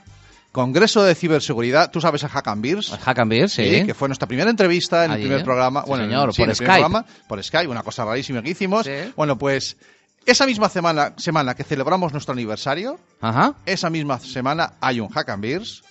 [0.53, 3.65] Congreso de Ciberseguridad, tú sabes a Hack and Beers, Hack and Beer, sí.
[3.81, 5.45] Sí, que fue nuestra primera entrevista en el primer ¿eh?
[5.45, 5.83] programa.
[5.83, 6.73] Sí, bueno, en- señor, sí, en por el Skype.
[6.73, 8.87] programa, por Skype, una cosa rarísima que hicimos.
[9.17, 9.79] Bueno, pues
[10.27, 13.55] esa misma semana, semana que celebramos nuestro aniversario, Ajá.
[13.65, 15.83] esa misma semana hay un Hack and Beers.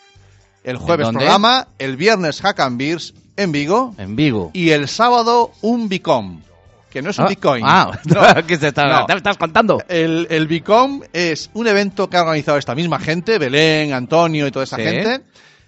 [0.64, 4.52] El jueves programa, el viernes Hack and Beers en Vigo En Vigo.
[4.54, 6.42] y el sábado un Bicom,
[6.90, 7.64] que no es un Ah, Bitcoin.
[7.66, 8.22] Ah, No.
[8.48, 9.16] ¿qué te, está- No.
[9.16, 9.82] estás contando?
[9.88, 14.52] El, el Bicom es un evento que ha organizado esta misma gente, Belén, Antonio y
[14.52, 14.84] toda esa Sí.
[14.84, 15.22] gente,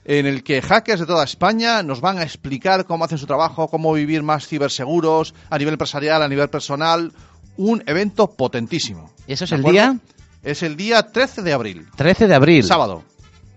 [0.05, 3.67] en el que hackers de toda España nos van a explicar cómo hacen su trabajo,
[3.67, 7.11] cómo vivir más ciberseguros a nivel empresarial, a nivel personal.
[7.57, 9.11] Un evento potentísimo.
[9.27, 9.73] ¿Y eso es ¿De el acuerdo?
[9.79, 9.97] día?
[10.41, 12.63] Es el día 13 de abril, 13 de abril.
[12.63, 13.03] sábado.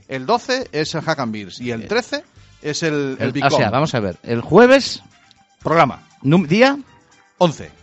[0.08, 2.24] El 12 es el Hack and Beers y el 13
[2.62, 4.16] es el, el o sea, vamos a ver.
[4.22, 5.02] El jueves,
[5.62, 6.78] Programa día
[7.38, 7.81] 11.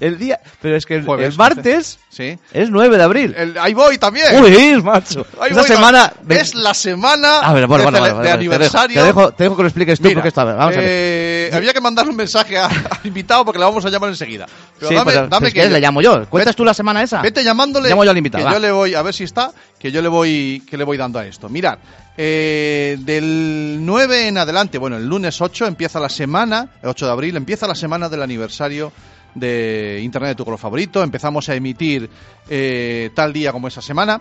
[0.00, 2.38] El día, pero es que el, Jueves, el martes Sí.
[2.52, 3.34] es 9 de abril.
[3.36, 4.26] El- ahí voy también.
[4.42, 5.26] Uy, macho.
[5.40, 9.00] Ahí Esa voy, semana Es la semana A ver, bueno, de, bueno, aniversario.
[9.00, 10.44] Te dejo, te dejo que lo expliques tú Mira, porque está.
[10.44, 10.88] Vamos a ver.
[10.88, 12.66] eh, había que mandar un mensaje a-
[13.00, 14.46] al invitado porque le vamos a llamar enseguida.
[14.78, 15.68] Pero Sí, dame, pues, dame pues, ¿qué?
[15.68, 16.26] le llamo yo.
[16.28, 17.20] ¿Cuentas tú la semana esa?
[17.20, 17.88] Vete llamándole.
[17.88, 18.52] Llamo yo al invitado, Que va.
[18.52, 21.18] yo le voy, a ver si está, que yo le voy, que le voy dando
[21.18, 21.48] a esto.
[21.48, 21.78] Mirad,
[22.16, 27.12] eh, del 9 en adelante, bueno, el lunes 8 empieza la semana, el 8 de
[27.12, 28.92] abril, empieza la semana del aniversario
[29.34, 31.02] de Internet de tu color favorito.
[31.02, 32.08] Empezamos a emitir
[32.48, 34.20] eh, tal día como esa semana.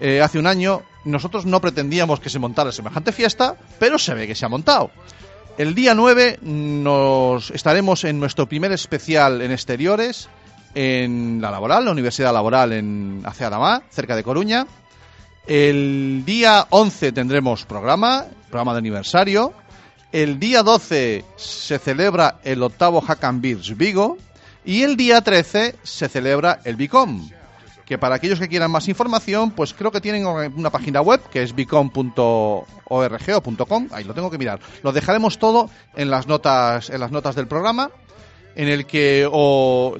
[0.00, 4.26] Eh, hace un año nosotros no pretendíamos que se montara semejante fiesta, pero se ve
[4.26, 4.90] que se ha montado.
[5.58, 10.28] El día 9 nos estaremos en nuestro primer especial en exteriores
[10.74, 14.66] en la laboral, la Universidad Laboral en Aceadamá, cerca de Coruña.
[15.46, 19.52] El día 11 tendremos programa, programa de aniversario.
[20.12, 24.16] El día 12 se celebra el octavo Hack and Beers Vigo.
[24.64, 27.30] Y el día 13 se celebra el Bicom.
[27.86, 31.42] Que para aquellos que quieran más información, pues creo que tienen una página web que
[31.42, 33.86] es bicom.org o.
[33.90, 34.60] Ahí lo tengo que mirar.
[34.84, 37.90] Lo dejaremos todo en las notas, en las notas del programa
[38.54, 39.28] en el que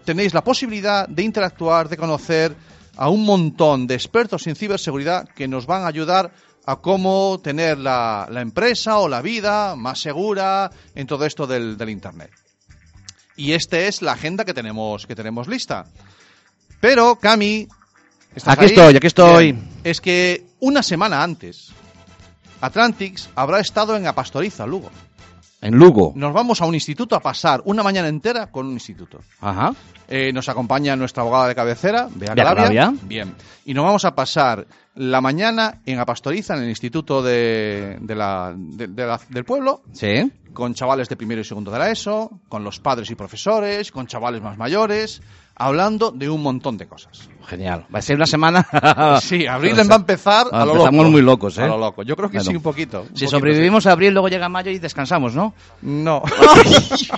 [0.04, 2.54] tenéis la posibilidad de interactuar, de conocer
[2.96, 6.32] a un montón de expertos en ciberseguridad que nos van a ayudar
[6.66, 12.30] a cómo tener la, empresa o la vida más segura en todo esto del Internet.
[13.40, 15.86] Y esta es la agenda que tenemos, que tenemos lista.
[16.78, 17.66] Pero, Cami...
[18.34, 18.70] ¿estás Aquí ahí?
[18.72, 19.52] estoy, aquí estoy.
[19.52, 19.68] Bien.
[19.82, 21.70] Es que una semana antes,
[22.60, 24.90] Atlantics habrá estado en Apastoriza, Lugo.
[25.62, 26.12] En Lugo.
[26.16, 29.20] Nos vamos a un instituto a pasar una mañana entera con un instituto.
[29.40, 29.74] Ajá.
[30.08, 32.34] Eh, nos acompaña nuestra abogada de cabecera, Bea.
[32.34, 32.92] Calabria.
[33.02, 33.34] Bien.
[33.66, 38.54] Y nos vamos a pasar la mañana en Apastoriza, en el instituto de, de la-
[38.56, 40.32] de- de la- del pueblo, Sí.
[40.52, 44.06] con chavales de primero y segundo de la ESO, con los padres y profesores, con
[44.06, 45.20] chavales más mayores,
[45.60, 47.28] hablando de un montón de cosas.
[47.46, 47.84] Genial.
[47.94, 48.66] Va a ser una semana.
[49.20, 50.86] Sí, abril va a empezar a lo loco.
[50.86, 51.62] Empezamos muy locos, ¿eh?
[51.62, 52.02] A lo loco.
[52.02, 52.50] Yo creo que Bueno.
[52.50, 53.00] sí, un poquito.
[53.02, 55.54] un Si poquito, sobrevivimos a abril, luego llega mayo y descansamos, ¿no?
[55.82, 56.22] No.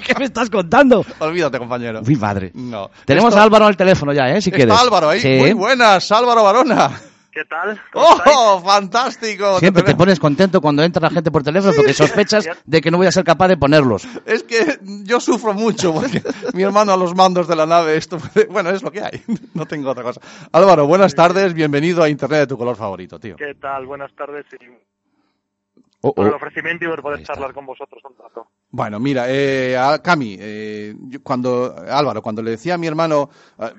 [0.07, 1.05] ¿Qué me estás contando?
[1.21, 2.01] Olvídate, compañero.
[2.07, 2.51] Uy, madre.
[2.55, 2.91] No.
[3.05, 4.41] Tenemos Esto- a Álvaro al teléfono ya, ¿eh?
[4.41, 4.77] Si Está quieres.
[4.79, 5.21] Álvaro ahí.
[5.21, 5.37] Sí.
[5.39, 6.91] Muy buenas, Álvaro Barona.
[7.33, 7.81] ¿Qué tal?
[7.95, 9.59] ¡Oh, fantástico!
[9.59, 12.99] Siempre te pones contento cuando entra la gente por teléfono porque sospechas de que no
[12.99, 14.07] voy a ser capaz de ponerlos.
[14.27, 18.19] Es que yo sufro mucho porque mi hermano a los mandos de la nave, esto,
[18.51, 19.23] bueno, es lo que hay,
[19.55, 20.21] no tengo otra cosa.
[20.53, 23.37] Álvaro, buenas tardes, bienvenido a Internet de tu color favorito, tío.
[23.37, 23.87] ¿Qué tal?
[23.87, 24.93] Buenas tardes y
[26.05, 26.37] Oh, por el oh.
[26.37, 28.49] ofrecimiento y por poder charlar con vosotros un rato.
[28.71, 33.31] Bueno, mira, eh, a Cami, eh, yo cuando Álvaro, cuando le decía a mi hermano,
[33.61, 33.71] eh,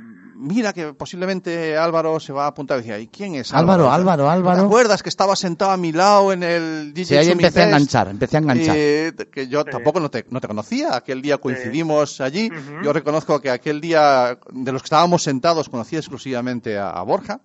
[0.43, 4.29] mira que posiblemente Álvaro se va a apuntar, decía, ¿y quién es Álvaro, Álvaro?
[4.29, 4.59] Álvaro, Álvaro.
[4.61, 7.65] ¿Te acuerdas que estaba sentado a mi lado en el DJ Sí, ahí empecé a
[7.67, 8.75] enganchar, empecé a enganchar.
[8.77, 9.69] Eh, que yo Sí.
[9.71, 12.49] tampoco no te, no te conocía, aquel día coincidimos allí.
[12.83, 17.39] Yo reconozco que aquel día de los que estábamos sentados conocía exclusivamente a, a Borja.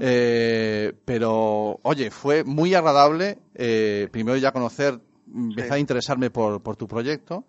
[0.00, 4.98] Eh, pero, oye, fue muy agradable eh, primero ya conocer,
[5.32, 7.44] empezar a interesarme por, por tu proyecto.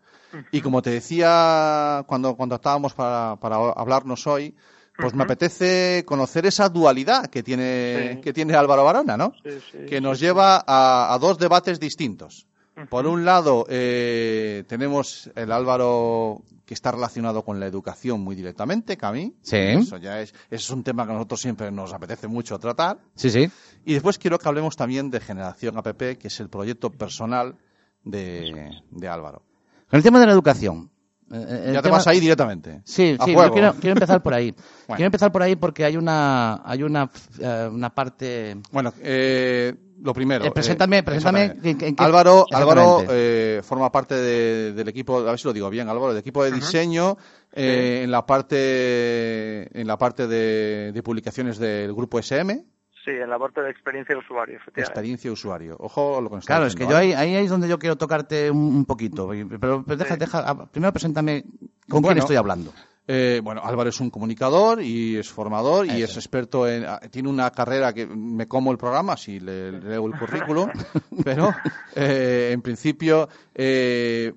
[0.51, 4.55] Y como te decía cuando contactábamos para, para hablarnos hoy,
[4.97, 8.21] pues me apetece conocer esa dualidad que tiene, Sí.
[8.21, 9.33] que tiene Álvaro Barona, ¿no?
[9.43, 9.77] Sí, sí.
[9.87, 12.47] que nos lleva a, a dos debates distintos.
[12.89, 18.97] Por un lado, eh, tenemos el Álvaro que está relacionado con la educación muy directamente,
[18.97, 19.35] Cami.
[19.43, 19.57] Sí.
[19.57, 22.97] Eso ya es, eso es un tema que a nosotros siempre nos apetece mucho tratar.
[23.15, 23.47] Sí, sí.
[23.85, 27.55] Y después quiero que hablemos también de Generación APP, que es el proyecto personal
[28.03, 29.43] de, de Álvaro.
[29.93, 30.89] Con el tema de la educación.
[31.31, 32.81] eh, eh, el ya te tema- vas ahí directamente.
[32.83, 34.51] Sí, sí, yo quiero, quiero empezar por ahí.
[34.87, 34.97] Bueno.
[34.97, 38.57] Quiero empezar por ahí porque hay una, hay una, eh, una parte.
[38.71, 40.43] Bueno, eh, lo primero.
[40.45, 45.39] Eh, preséntame- en- en qué- Álvaro, Álvaro eh, forma parte de- del equipo, a ver
[45.39, 47.17] si lo digo bien, Álvaro, del equipo de diseño
[47.53, 52.65] eh, en la parte, en la parte de, de publicaciones del grupo SM,
[53.03, 54.91] Sí, en la parte de experiencia de usuario, efectivamente.
[54.91, 55.75] experiencia de usuario.
[55.79, 57.77] Ojo lo que nos está Claro, es que diciendo, yo ahí, ahí es donde yo
[57.77, 59.33] quiero tocarte un, un poquito.
[59.33, 60.19] y- Pero, pero deja, Sí.
[60.21, 61.43] deja, primero preséntame
[61.89, 62.71] con quién estoy hablando.
[63.05, 66.05] Eh, bueno, Álvaro es un comunicador y es formador y Eso.
[66.11, 66.85] es experto en.
[66.85, 70.69] ah, Tiene una carrera que me como el programa si le, le leo el currículum,
[71.25, 71.53] pero
[71.97, 74.31] eh, en principio, eh,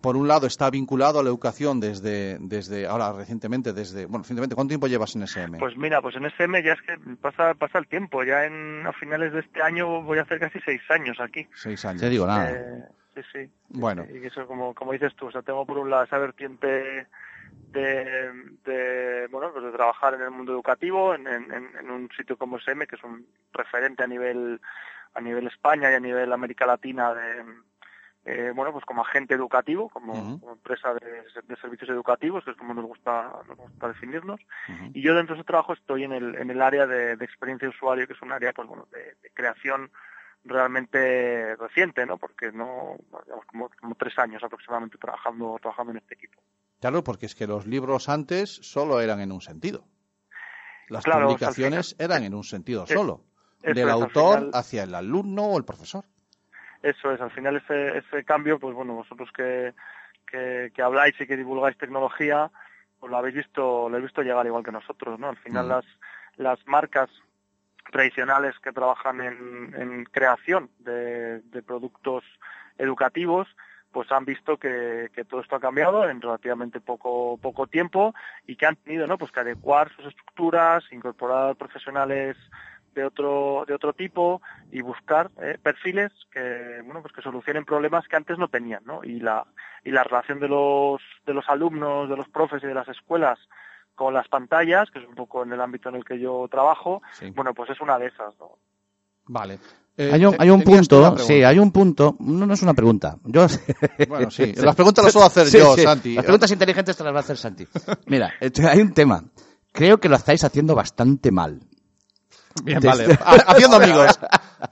[0.00, 4.04] por un lado, está vinculado a la educación desde, desde ahora recientemente, desde.
[4.06, 5.58] Bueno, recientemente, ¿cuánto tiempo llevas en SM?
[5.58, 8.22] Pues mira, pues en SM ya es que pasa, pasa el tiempo.
[8.24, 11.46] Ya en, a finales de este año voy a hacer casi seis años aquí.
[11.54, 12.00] Seis años.
[12.00, 12.50] Te digo nada.
[12.50, 13.50] Eh, sí, sí.
[13.70, 14.04] Bueno.
[14.12, 17.06] Y eso, como, como dices tú, o sea, tengo por un lado esa vertiente
[17.72, 18.32] de,
[18.64, 22.36] de, bueno, pues de trabajar en el mundo educativo, en, en, en- en un sitio
[22.36, 24.60] como SM, que es un referente a nivel,
[25.14, 27.44] a nivel España y a nivel América Latina de,
[28.24, 32.72] eh, bueno, pues como agente educativo, como, empresa de, de servicios educativos, que es como
[32.74, 34.40] nos gusta, nos gusta definirnos.
[34.94, 37.66] Y yo dentro de ese trabajo estoy en el, en el área de, de experiencia
[37.68, 39.90] de usuario, que es un área, pues bueno, de, de creación
[40.56, 42.18] realmente reciente, ¿no?
[42.18, 46.40] Porque no, digamos, como, como tres años aproximadamente trabajando, trabajando en este equipo.
[46.80, 49.84] Claro, porque es que los libros antes solo eran en un sentido.
[50.88, 53.24] Las Claro, o sea, al publicaciones final- eran en un sentido Eh, solo.
[53.62, 56.04] Del autor final- hacia el alumno o el profesor.
[56.82, 59.72] Eso es, al final ese, ese cambio, pues bueno, vosotros que,
[60.26, 62.50] que, que habláis y que divulgáis tecnología,
[62.98, 65.28] pues lo habéis visto, lo habéis visto llegar igual que nosotros, ¿no?
[65.28, 65.68] Al final Mm.
[65.68, 65.84] las,
[66.36, 67.08] las marcas
[67.90, 72.24] tradicionales que trabajan en, en creación de, de productos
[72.78, 73.48] educativos,
[73.92, 78.14] pues han visto que, que todo esto ha cambiado en relativamente poco poco tiempo
[78.46, 82.36] y que han tenido no pues que adecuar sus estructuras incorporar profesionales
[82.94, 88.06] de otro de otro tipo y buscar eh, perfiles que bueno pues que solucionen problemas
[88.08, 89.46] que antes no tenían no y la
[89.84, 93.38] y la relación de los de los alumnos de los profes y de las escuelas
[93.94, 97.02] con las pantallas que es un poco en el ámbito en el que yo trabajo
[97.12, 97.30] Sí.
[97.30, 98.58] bueno pues es una de esas no
[99.24, 99.58] Vale.
[99.96, 103.18] Eh, Hay un, hay un punto, sí, hay un punto, no, no es una pregunta.
[103.24, 103.46] Yo,
[104.08, 104.52] Bueno, sí.
[104.56, 105.82] Las preguntas las suelo hacer Sí, yo, sí.
[105.82, 106.14] Santi.
[106.14, 107.66] Las preguntas inteligentes te las va a hacer Santi.
[108.06, 109.22] Mira, este, hay un tema.
[109.70, 111.60] Creo que lo estáis haciendo bastante mal.
[112.64, 113.18] Bien, vale.
[113.24, 114.18] Ha- Haciendo amigos.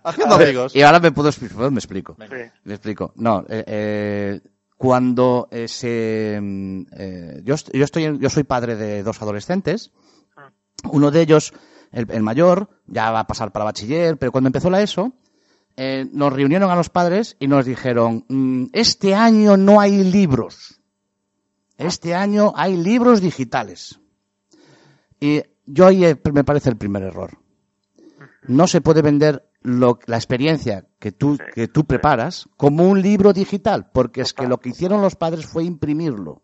[0.04, 0.74] Haciendo amigos.
[0.76, 2.16] Y ahora me puedo expli- me explico.
[2.18, 2.36] Sí.
[2.64, 3.12] Me explico.
[3.16, 4.40] No, eh, eh,
[4.76, 9.90] cuando eh, se, mm, eh, yo, yo estoy, en- yo soy padre de dos adolescentes.
[10.84, 11.52] Uno de ellos,
[11.92, 15.12] el, el mayor, ya va a pasar para bachiller, pero cuando empezó la ESO,
[15.76, 20.80] eh, nos reunieron a los padres y nos dijeron, "Mm, este año no hay libros.
[21.76, 23.98] Este año hay libros digitales.
[25.20, 27.38] Y yo ahí me parece el primer error.
[28.46, 31.86] No se puede vender lo- la experiencia que tú, Sí, que tú sí.
[31.86, 36.40] preparas como un libro digital, porque es que lo que hicieron los padres fue imprimirlo,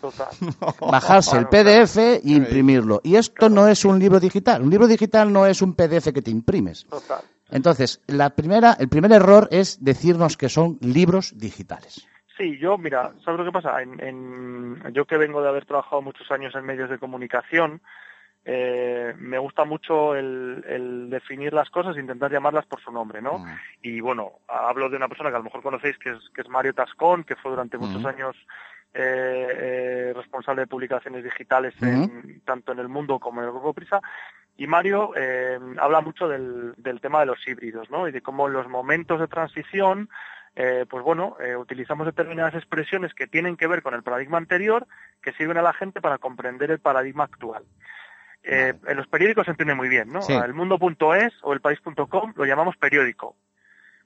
[0.00, 0.28] total
[0.80, 3.00] bajarse el PDF y imprimirlo.
[3.02, 4.62] Y esto no es un libro digital.
[4.62, 6.86] Un libro digital no es un PDF que te imprimes.
[6.86, 12.06] total Entonces, la primera, el primer error es decirnos que son libros digitales.
[12.38, 13.82] Sí, yo, mira, ¿sabes lo que pasa?
[13.82, 17.82] En, en- yo que vengo de haber trabajado muchos años en medios de comunicación,
[18.44, 23.20] eh, me gusta mucho el, el definir las cosas e intentar llamarlas por su nombre,
[23.20, 23.38] ¿no?
[23.40, 23.46] Mm.
[23.82, 26.48] Y bueno, hablo de una persona que a lo mejor conocéis, que es, que es
[26.48, 28.08] Mario Tascón, que fue durante muchos Ujú.
[28.08, 28.36] años
[28.94, 33.72] eh, eh, responsable de publicaciones digitales en- tanto en el mundo como en el Grupo
[33.74, 34.00] Prisa.
[34.56, 35.12] Y Mario
[35.78, 38.08] habla mucho del, del tema de los híbridos, ¿no?
[38.08, 40.08] Y de cómo en los momentos de transición
[40.56, 44.86] eh, pues bueno, eh, utilizamos determinadas expresiones que tienen que ver con el paradigma anterior,
[45.22, 47.62] que sirven a la gente para comprender el paradigma actual.
[48.42, 50.22] Eh, En los periódicos se entiende muy bien, ¿no?
[50.22, 50.32] Sí.
[50.32, 53.36] El mundo.es o el país.com lo llamamos periódico,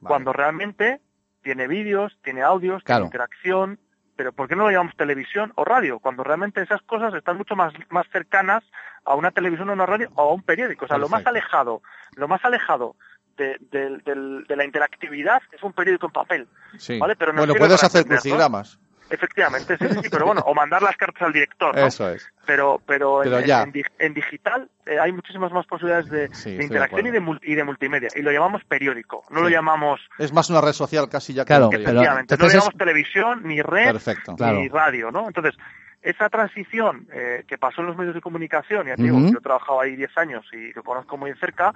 [0.01, 0.09] Vale.
[0.09, 1.01] cuando realmente
[1.43, 3.03] tiene vídeos, tiene audios, Claro.
[3.05, 3.79] tiene interacción,
[4.17, 5.99] pero ¿por qué no lo llamamos televisión o radio?
[5.99, 8.65] Cuando realmente esas cosas están mucho más, más cercanas
[9.05, 10.85] a una televisión o una radio o a un periódico.
[10.85, 11.83] O sea, lo más alejado,
[12.17, 12.97] lo más alejado
[13.37, 16.49] de, la interactividad es un periódico en papel.
[16.79, 16.99] Sí.
[16.99, 18.11] Vale, pero nos bueno, puedes hacer ¿no?
[18.11, 18.79] crucigramas.
[19.15, 21.87] Efectivamente, sí, sí, sí, pero bueno, o mandar las cartas al director, ¿no?
[21.87, 22.27] Eso es.
[22.47, 23.63] Pero, pero, en- Pero en, ya.
[23.63, 27.65] en en digital eh, hay muchísimas más posibilidades de, Sí, interacción y, de, y de
[27.65, 28.09] multimedia.
[28.15, 31.49] Y lo llamamos periódico, no lo llamamos, Es más una red social casi ya que
[31.49, 32.03] Claro, pero- periódico.
[32.03, 34.35] efectivamente, no lo llamamos televisión, ni red, Perfecto.
[34.37, 34.59] Claro.
[34.59, 35.27] ni radio, ¿no?
[35.27, 35.55] Entonces,
[36.05, 39.33] esa transición eh, que pasó en los medios de comunicación, ya te digo, Ujú.
[39.33, 41.73] yo he trabajado ahí 10 años y lo conozco muy de cerca,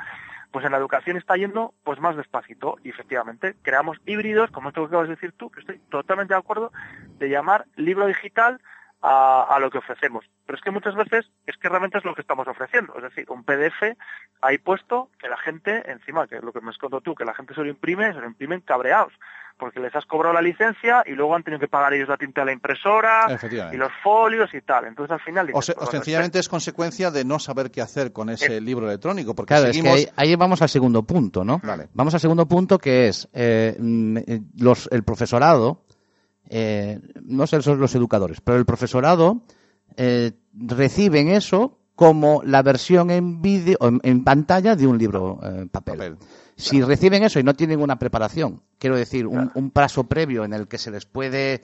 [0.53, 4.83] pues en la educación está yendo pues más despacito y efectivamente creamos híbridos, como esto
[4.83, 6.73] que acabas de decir tú, que estoy totalmente de acuerdo,
[7.19, 8.61] de llamar libro digital
[9.03, 10.25] a, a lo que ofrecemos.
[10.47, 13.27] Pero es que muchas veces es que realmente es lo que estamos ofreciendo, es decir,
[13.31, 13.97] un PDF
[14.43, 17.25] ahí puesto que la gente, encima, que es lo que me has contado tú, que
[17.25, 19.13] la gente se lo imprime, se lo imprimen cabreados,
[19.57, 22.43] porque les has cobrado la licencia y luego han tenido que pagar ellos la tinta
[22.43, 23.77] de la impresora Efectivamente.
[23.77, 24.85] y los folios y tal.
[24.87, 25.47] Entonces al final...
[25.47, 28.31] O, dices, se- pues, o bueno, sencillamente es consecuencia de no saber qué hacer con
[28.31, 29.99] ese Eh, libro electrónico, porque Claro, seguimos...
[29.99, 31.61] es que ahí, ahí vamos al segundo punto, ¿no?
[31.63, 31.89] Vale.
[31.93, 35.83] Vamos al segundo punto que es eh, mm, eh, los, el profesorado,
[36.49, 39.43] eh, no sé son los educadores, pero el profesorado
[39.97, 45.97] eh, reciben eso como la versión en vídeo, en, pantalla de un libro eh, papel.
[45.99, 46.17] Papel.
[46.57, 50.53] Si reciben eso y no tienen una preparación, quiero decir, un, un paso previo en
[50.53, 51.63] el que se les puede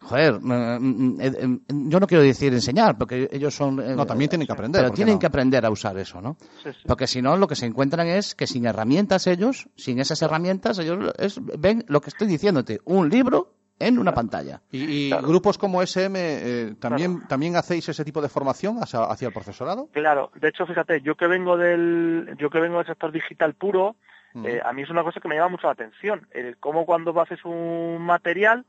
[0.00, 0.46] Joder, mm,
[0.80, 3.76] mm, eh, eh, yo no quiero decir enseñar, porque ellos son...
[3.96, 4.80] No, también tienen que aprender.
[4.80, 5.18] Pero ¿por qué tienen no?
[5.18, 6.36] que aprender a usar eso, ¿no?
[6.62, 6.78] Sí, sí.
[6.86, 10.78] Porque si no, lo que se encuentran es que sin herramientas ellos, sin esas herramientas,
[10.78, 14.60] ellos es- ven lo que estoy diciéndote, un libro en una pantalla.
[14.70, 15.26] ¿Y, y Claro.
[15.28, 19.88] grupos como SM eh, también, también hacéis ese tipo de formación hacia, hacia el profesorado?
[19.92, 23.96] Claro, de hecho, fíjate, yo que vengo del, yo que vengo del sector digital puro,
[24.34, 24.44] Mm.
[24.46, 27.18] Eh, a mí es una cosa que me llama mucho la atención, el cómo cuando
[27.18, 28.66] haces un material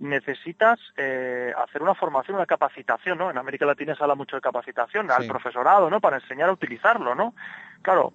[0.00, 3.30] necesitas eh, hacer una formación, una capacitación, ¿no?
[3.30, 6.00] En América Latina se habla mucho de capacitación al profesorado, ¿no?
[6.00, 7.34] Para enseñar a utilizarlo, ¿no?
[7.82, 8.12] Claro,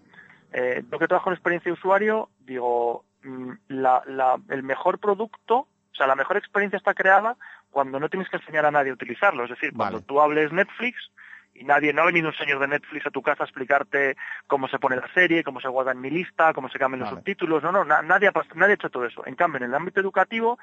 [0.52, 5.68] eh, yo que trabajo en experiencia de usuario, digo, mm, la, la- el mejor producto,
[5.94, 7.36] o sea, la mejor experiencia está creada
[7.72, 9.44] cuando no tienes que enseñar a nadie a utilizarlo.
[9.44, 11.12] Es decir, cuando tú hables Netflix
[11.54, 14.18] y nadie, no ha venido un señor de Netflix a tu casa a explicarte
[14.48, 17.10] cómo se pone la serie, cómo se guarda en mi lista, cómo se cambian los
[17.20, 19.24] subtítulos, no, no, na- nadie, ha, pas- nadie ha hecho todo eso.
[19.28, 20.58] En cambio, en el ámbito educativo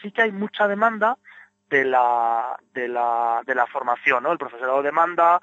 [0.00, 1.16] sí que hay mucha demanda
[1.70, 4.32] de la, de la, de la formación, ¿no?
[4.32, 5.40] El profesorado demanda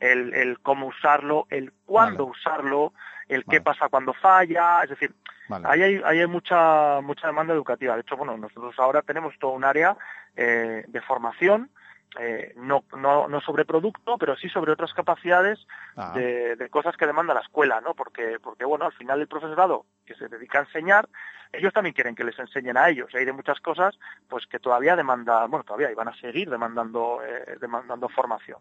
[0.00, 2.38] el, el cómo usarlo, el cuándo Vale.
[2.38, 2.92] usarlo,
[3.28, 5.14] el qué pasa cuando falla, es decir,
[5.48, 5.66] Vale.
[5.68, 7.94] ahí hay, ahí hay mucha, mucha demanda educativa.
[7.94, 9.96] De hecho, bueno, nosotros ahora tenemos todo un área
[10.36, 11.70] eh, de formación,
[12.18, 15.58] eh, no, no, no sobre producto, pero sí sobre otras capacidades
[16.00, 17.92] Ah, de, de cosas que demanda la escuela, ¿no?
[17.94, 21.08] Porque, porque, bueno, al final el profesorado que se dedica a enseñar,
[21.52, 23.12] ellos también quieren que les enseñen a ellos.
[23.14, 27.20] Hay de muchas cosas, pues que todavía demanda, bueno, todavía y van a seguir demandando,
[27.24, 28.58] eh, demandando formación.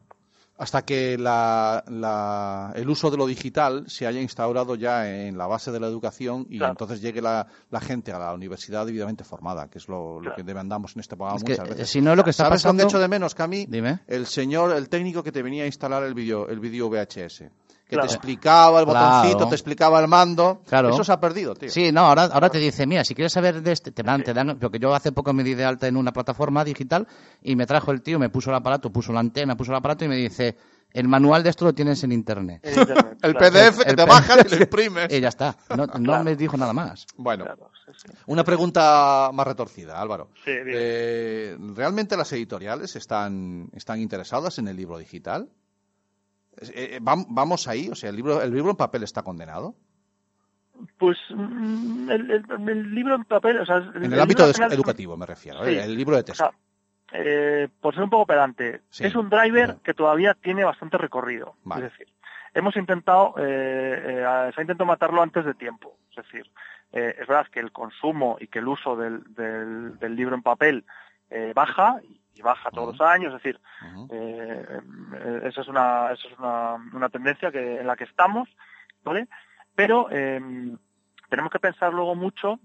[0.60, 5.46] Hasta que la- la- el uso de lo digital se haya instaurado ya en la
[5.46, 6.72] base de la educación y Claro.
[6.74, 10.96] entonces llegue la, la gente a la universidad debidamente formada, que es lo, que demandamos
[10.96, 11.90] en este programa Es que, muchas eh, veces.
[11.90, 12.84] si no, lo que está ¿Sabes lo que pasando...
[12.90, 13.68] echo de menos, Cami?
[13.68, 14.00] Dime.
[14.08, 17.44] El señor, el técnico que te venía a instalar el vídeo el vídeo VHS.
[17.88, 18.10] Que Claro.
[18.10, 19.16] te explicaba el Claro.
[19.18, 20.62] botoncito, te explicaba el mando.
[20.68, 20.90] Claro.
[20.90, 21.70] Eso se ha perdido, tío.
[21.70, 24.34] Sí, no, ahora, ahora te dice, mira, si quieres saber de este, te dan, te
[24.34, 27.08] dan, porque yo hace poco me di de alta en una plataforma digital
[27.42, 30.04] y me trajo el tío, me puso el aparato, puso la antena, puso el aparato
[30.04, 30.58] y me dice,
[30.92, 32.62] el manual de esto lo tienes en internet.
[33.22, 33.40] El claro.
[33.40, 35.08] PDF que te bajas y lo imprimes.
[35.14, 36.24] Y ya está, no, no Claro.
[36.26, 37.08] me dijo nada más.
[37.16, 38.14] Bueno, Claro, sí, sí.
[38.26, 40.30] una pregunta más retorcida, Álvaro.
[40.46, 40.52] Sí.
[40.54, 45.50] Eh, ¿Realmente las editoriales están, están interesadas en el libro digital?
[46.62, 47.90] Eh, eh, vam- ¿Vamos ahí?
[47.90, 49.76] O sea, ¿el libro, ¿el libro en papel está condenado?
[50.98, 55.18] Pues mm, el, el- el libro en papel, o sea, En el, ámbito final educativo
[55.18, 55.72] me refiero, Sí.
[55.72, 55.84] ¿eh?
[55.84, 56.44] el libro de o texto.
[56.44, 59.06] sea, eh, por ser un poco pedante, Sí.
[59.06, 61.56] es un driver que todavía tiene bastante recorrido.
[61.64, 61.86] Vale.
[61.88, 62.08] Es decir,
[62.54, 65.96] hemos intentado, eh, eh, se ha intentado matarlo antes de tiempo.
[66.12, 66.50] Es decir,
[66.92, 70.86] es verdad que el consumo y que el uso del, del- del libro en papel
[71.54, 73.34] baja y, y baja todos los años.
[73.34, 73.60] Es decir,
[74.12, 74.80] eh,
[75.14, 78.50] eh, esa es una, esa es una, una tendencia que, en la que estamos,
[79.04, 79.28] ¿vale?
[79.76, 80.42] Pero eh,
[81.30, 82.60] tenemos que pensar luego mucho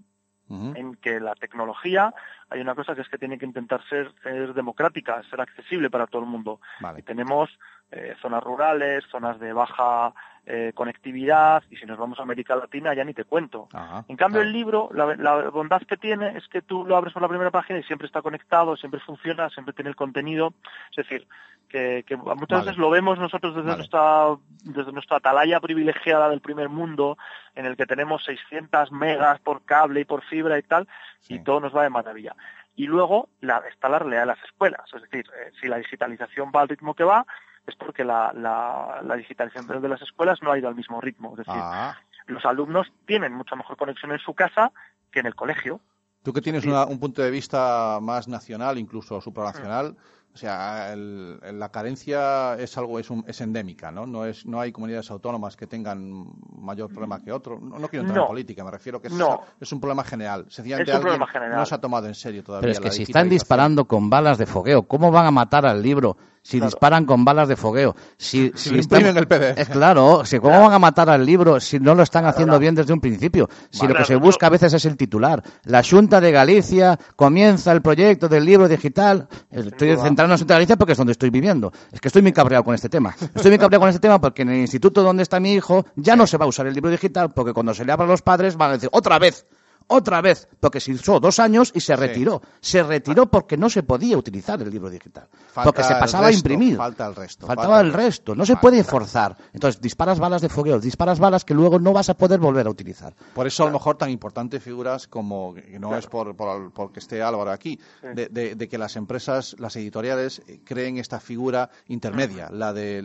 [0.49, 2.13] en que la tecnología
[2.49, 6.05] hay una cosa que es que tiene que intentar ser, ser democrática, ser accesible para
[6.05, 6.59] todo el mundo.
[6.95, 7.49] Y tenemos
[7.89, 10.13] eh, zonas rurales, zonas de baja
[10.45, 13.69] eh, conectividad y si nos vamos a América Latina ya ni te cuento.
[13.73, 14.47] Ajá, En cambio claro.
[14.47, 17.51] el libro, la, la bondad que tiene es que tú lo abres por la primera
[17.51, 20.53] página y siempre está conectado, siempre funciona, siempre tiene el contenido.
[20.91, 21.27] Es decir,
[21.69, 22.61] que, que muchas Vale.
[22.65, 23.77] veces lo vemos nosotros desde Vale.
[23.77, 27.17] nuestra desde nuestra atalaya privilegiada del primer mundo,
[27.55, 30.87] en el que tenemos 600 megas por cable y por fibra y tal,
[31.19, 31.35] Sí.
[31.35, 32.35] y todo nos va de maravilla.
[32.75, 34.81] Y luego la, está la realidad de las escuelas.
[34.93, 37.25] Es decir, eh, si la digitalización va al ritmo que va,
[37.67, 41.31] es porque la, la, la digitalización de las escuelas no ha ido al mismo ritmo.
[41.31, 41.95] Es decir, Ah,
[42.27, 44.71] los alumnos tienen mucha mejor conexión en su casa
[45.11, 45.79] que en el colegio.
[46.23, 46.69] Tú que tienes Sí.
[46.69, 49.95] una- un punto de vista más nacional, incluso supranacional,
[50.33, 54.07] o sea, el- el- la carencia es algo es, un- es endémica, ¿no?
[54.07, 56.25] No es no hay comunidades autónomas que tengan
[56.57, 57.59] mayor problema que otro.
[57.59, 59.41] No, no quiero entrar en política, me refiero que es, No.
[59.59, 60.45] es un problema general.
[60.49, 61.59] Sencillamente Es un alguien problema general.
[61.59, 64.09] no se ha tomado en serio todavía Pero es que la si están disparando con
[64.09, 66.69] balas de fogueo, ¿cómo van a matar al libro si Claro.
[66.71, 67.95] disparan con balas de fogueo?
[68.17, 69.61] Si, Si si lo están- imprimen el PDF.
[69.61, 72.59] Eh, claro, si ¿cómo van a matar al libro si no lo están haciendo claro.
[72.59, 73.49] bien desde un principio?
[73.71, 73.93] Si Vale.
[73.93, 75.41] lo que se busca a veces es el titular.
[75.63, 79.27] La Junta de Galicia comienza el proyecto del libro digital.
[79.49, 81.71] Estoy centrado en la Junta de Galicia porque es donde estoy viviendo.
[81.91, 83.15] Es que estoy muy cabreado con este tema.
[83.33, 86.15] Estoy muy cabreado con este tema porque en el instituto donde está mi hijo ya
[86.17, 88.21] no se va a usar el libro digital porque cuando se le abra a los
[88.21, 89.45] padres van a decir otra vez.
[89.87, 92.41] Otra vez, porque se usó dos años y se retiró.
[92.61, 95.27] Se retiró porque no se podía utilizar el libro digital.
[95.51, 96.77] Falta porque se pasaba a imprimir.
[96.77, 98.35] falta el resto, Faltaba falta el resto.
[98.35, 99.35] No se puede forzar.
[99.53, 102.69] Entonces, disparas balas de fogueo, disparas balas que luego no vas a poder volver a
[102.69, 103.13] utilizar.
[103.33, 106.99] Por eso a lo mejor tan importantes figuras como, que no es por, por, porque
[106.99, 111.69] esté Álvaro aquí, de, de- de que las empresas, las editoriales, eh, creen esta figura
[111.87, 113.01] intermedia, la de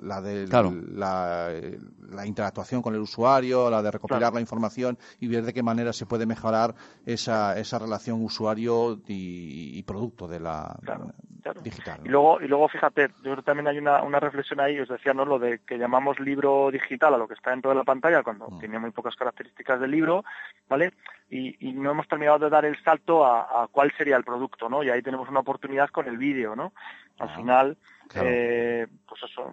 [0.00, 0.72] la, del- Claro.
[0.92, 1.78] la, eh,
[2.10, 4.34] la interactuación con el usuario, la de recopilar Claro.
[4.34, 6.74] la información y ver de qué manera se puede mejorar
[7.06, 11.10] esa, esa relación usuario y, y producto de la Claro,
[11.42, 11.60] claro.
[11.62, 11.98] digital.
[12.00, 12.06] ¿no?
[12.06, 14.88] Y luego, y luego fíjate, yo creo que también hay una, una reflexión ahí, os
[14.88, 15.24] decía, ¿no?
[15.24, 18.48] Lo de que llamamos libro digital a lo que está dentro de la pantalla, cuando
[18.48, 18.58] Mm.
[18.60, 20.24] tenía muy pocas características del libro,
[20.68, 20.92] ¿vale?
[21.30, 24.68] Y, y no hemos terminado de dar el salto a, a cuál sería el producto,
[24.68, 24.82] ¿no?
[24.82, 26.72] Y ahí tenemos una oportunidad con el vídeo, ¿no?
[27.18, 27.76] Al Ah, final,
[28.08, 28.28] claro.
[28.32, 29.52] eh, pues eso,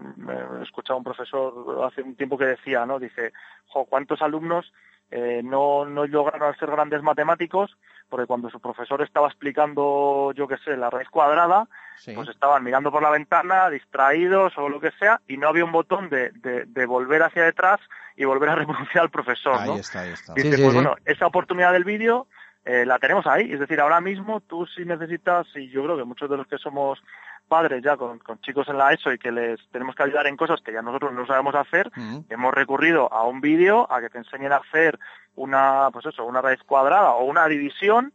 [0.59, 2.97] he escuchado a un profesor hace un tiempo que decía, ¿no?
[2.97, 3.33] Dice,
[3.67, 4.71] jo, ¿cuántos alumnos
[5.11, 7.77] eh, no, no lograron ser grandes matemáticos
[8.09, 12.13] porque cuando su profesor estaba explicando, yo qué sé, la raíz cuadrada, Sí.
[12.13, 15.71] pues estaban mirando por la ventana, distraídos o lo que sea, y no había un
[15.71, 17.79] botón de, de, de volver hacia detrás
[18.15, 19.75] y volver a reproducir al profesor, ahí ¿no?
[19.77, 20.33] está, ahí está.
[20.37, 20.81] Y Sí, dice, sí, pues sí.
[20.81, 22.27] bueno, esa oportunidad del vídeo
[22.65, 23.51] eh, la tenemos ahí.
[23.51, 26.57] Es decir, ahora mismo tú si necesitas, y yo creo que muchos de los que
[26.59, 27.01] somos
[27.47, 30.37] padres ya con, con chicos en la ESO y que les tenemos que ayudar en
[30.37, 31.89] cosas que ya nosotros no sabemos hacer,
[32.29, 34.99] hemos recurrido a un vídeo a que te enseñen a hacer
[35.35, 38.13] una, pues eso, una raíz cuadrada o una división.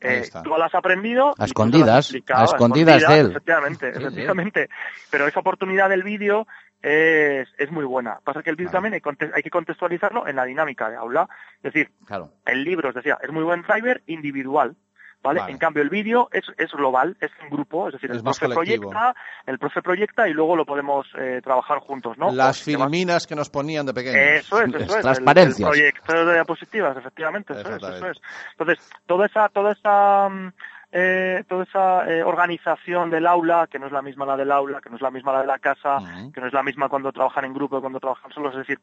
[0.00, 1.34] Eh, tú la has aprendido.
[1.38, 3.30] has escondidas, a escondidas de él.
[3.30, 4.68] Efectivamente, efectivamente.
[5.10, 6.46] Pero esa oportunidad del vídeo
[6.82, 8.18] es, es muy buena.
[8.22, 8.82] Pasa que el vídeo Claro.
[8.84, 11.26] también hay, hay que contextualizarlo en la dinámica de aula.
[11.62, 12.32] Es decir, Claro.
[12.44, 14.76] el libro, os decía, es muy buen driver individual.
[15.24, 15.40] ¿Vale?
[15.40, 15.52] Vale.
[15.52, 19.14] En cambio, el vídeo es, es global, es un grupo, es decir, el profe proyecta,
[19.46, 22.30] el profe proyecta y luego lo podemos eh, trabajar juntos, ¿no?
[22.30, 24.16] Las Pues, filminas que nos ponían de pequeños.
[24.44, 25.02] eso es, Es eso es.
[25.02, 25.60] transparencias.
[25.60, 28.20] El, proyector de diapositivas, efectivamente, eso es, eso es.
[28.50, 30.52] Entonces, toda esa, toda esa, mm,
[30.92, 34.82] eh, toda esa eh, organización del aula, que no es la misma la del aula,
[34.82, 35.98] que no es la misma la de la casa,
[36.34, 38.78] que no es la misma cuando trabajan en grupo, cuando trabajan solos, es decir,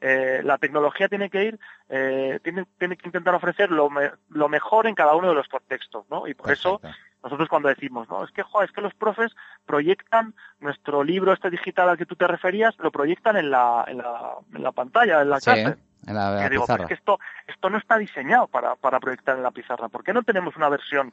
[0.00, 4.48] eh, la tecnología tiene que ir, eh, tiene, tiene que intentar ofrecer lo, me- lo
[4.48, 6.26] mejor en cada uno de los contextos, ¿no?
[6.28, 6.80] Y por eso
[7.22, 9.34] nosotros cuando decimos, no, es que, jo, es que los profes
[9.66, 13.98] proyectan nuestro libro este digital al que tú te referías, lo proyectan en la, en
[13.98, 15.76] la, en la pantalla, en la Sí, clase.
[16.06, 16.78] en la, la digo, pizarra.
[16.84, 17.18] pues que esto,
[17.48, 19.88] esto no está diseñado para, para proyectar en la pizarra.
[19.88, 21.12] ¿Por qué no tenemos una versión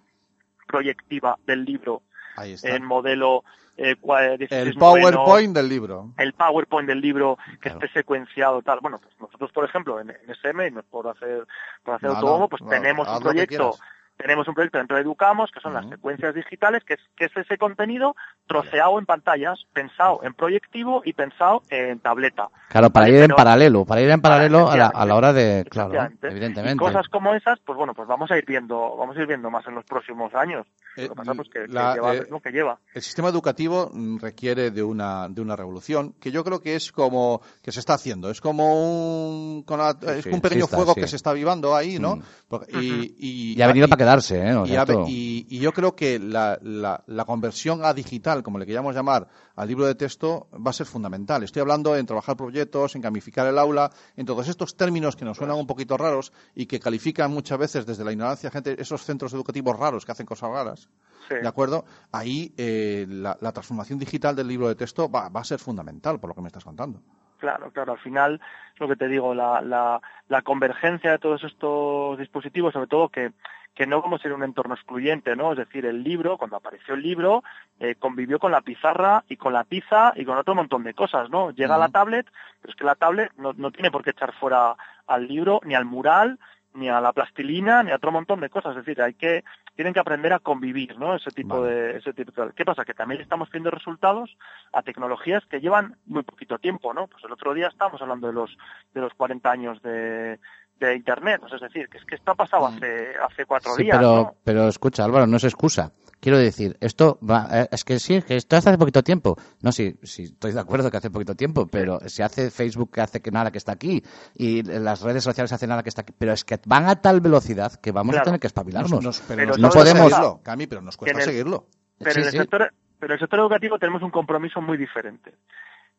[0.67, 2.01] proyectiva del libro
[2.35, 2.75] Ahí está.
[2.75, 3.43] en modelo
[3.77, 3.95] eh,
[4.37, 6.11] 16 El PowerPoint del libro.
[6.17, 7.79] el PowerPoint del libro que Claro.
[7.79, 8.79] esté secuenciado tal.
[8.81, 11.45] Bueno, pues nosotros, por ejemplo, en, en SM, por hacer,
[11.83, 13.75] por hacer No, pues no, tenemos un proyecto.
[14.17, 17.31] Tenemos un proyecto dentro de Educamos, que son las secuencias digitales, que es, que es
[17.37, 18.15] ese contenido
[18.47, 22.47] troceado en pantallas, pensado en proyectivo y pensado en tableta.
[22.69, 25.15] Claro, para Vale, ir en paralelo, para ir en paralelo a la, efectivamente, a la
[25.15, 26.73] hora de, claro, evidentemente.
[26.75, 29.49] Y cosas como esas, pues bueno, pues vamos a ir viendo, vamos a ir viendo
[29.49, 30.65] más en los próximos años.
[30.97, 32.79] Eh, Lo que pasa pues que, que la- lleva eh, el ritmo que lleva.
[32.93, 36.91] El sistema educativo mm, requiere de una, de una revolución que yo creo que es
[36.91, 38.29] como que se está haciendo.
[38.29, 41.01] Es como un, con la- es sí, un pequeño sí está, fuego sí.
[41.01, 42.17] que se está avivando ahí, ¿no?
[42.17, 42.23] Mm.
[42.47, 44.55] Porque- y, y- Y ha venido y- para quedarse, ¿eh?
[44.55, 47.83] O y, sea, a ve- esto- y- y yo creo que la, la- la conversión
[47.83, 51.43] a digital, como le queríamos llamar, al libro de texto, va a ser fundamental.
[51.43, 55.37] Estoy hablando en trabajar proyectos, en gamificar el aula, en todos estos términos que nos
[55.37, 59.33] suenan un poquito raros y que califican muchas veces desde la ignorancia gente, esos centros
[59.33, 60.89] educativos raros que hacen cosas raras.
[61.27, 61.35] Sí.
[61.41, 61.85] ¿De acuerdo?
[62.11, 66.19] Ahí eh, la, la transformación digital del libro de texto va, va a ser fundamental,
[66.19, 67.01] por lo que me estás contando.
[67.39, 68.39] Claro, claro, al final
[68.73, 69.99] es lo que te digo, la, la,
[70.29, 73.33] la convergencia de todos estos dispositivos, sobre todo que,
[73.75, 75.51] que no vamos a ser un entorno excluyente, ¿no?
[75.51, 77.43] Es decir, el libro, cuando apareció el libro,
[77.79, 81.29] eh, convivió con la pizarra y con la tiza y con otro montón de cosas,
[81.29, 81.51] ¿no?
[81.51, 82.25] Llega la tablet,
[82.61, 84.75] pero es que la tablet no, no tiene por qué echar fuera
[85.07, 86.39] al libro, ni al mural,
[86.73, 88.71] ni a la plastilina, ni a otro montón de cosas.
[88.71, 89.43] Es decir, hay que,
[89.75, 91.15] tienen que aprender a convivir, ¿no?
[91.15, 91.73] Ese tipo Vale.
[91.73, 92.53] de, ese tipo de.
[92.53, 92.85] ¿Qué pasa?
[92.85, 94.37] Que también estamos viendo resultados
[94.73, 97.07] a tecnologías que llevan muy poquito tiempo, ¿no?
[97.07, 98.57] Pues el otro día estábamos hablando de los,
[98.93, 100.39] de los 40 años de,
[100.79, 103.97] de Internet, es decir, que es que esto ha pasado hace, hace cuatro Sí, días,
[103.97, 104.35] pero, ¿no?
[104.43, 105.93] pero escucha, Álvaro, no es excusa.
[106.19, 109.37] Quiero decir, esto va, eh, es que sí, que esto hace poquito tiempo.
[109.61, 113.01] No, sí, sí, estoy de acuerdo que hace poquito tiempo, pero si hace Facebook que
[113.01, 114.01] hace que nada que está aquí
[114.33, 117.21] y las redes sociales hacen nada que está aquí, pero es que van a tal
[117.21, 118.23] velocidad que vamos Claro.
[118.23, 118.91] a tener que espabilarnos.
[118.91, 121.67] Nos- nos- pero no podemos- seguirlo, Cami, pero nos cuesta el- seguirlo.
[121.99, 122.37] Pero, Sí, en el sí.
[122.39, 125.35] sector, pero en el sector educativo tenemos un compromiso muy diferente,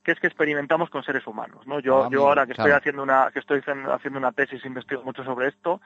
[0.06, 1.80] que es que experimentamos con seres humanos, ¿no?
[1.80, 5.02] Yo, Ah, yo ahora que estoy haciendo una, que estoy haciendo haciendo una tesis, investigo
[5.02, 5.80] mucho sobre esto,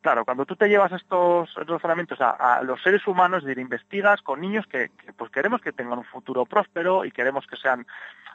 [0.00, 4.20] Claro, cuando tú te llevas estos razonamientos a, a los seres humanos, es decir, investigas
[4.20, 7.86] con niños que, que, pues queremos que tengan un futuro próspero y queremos que sean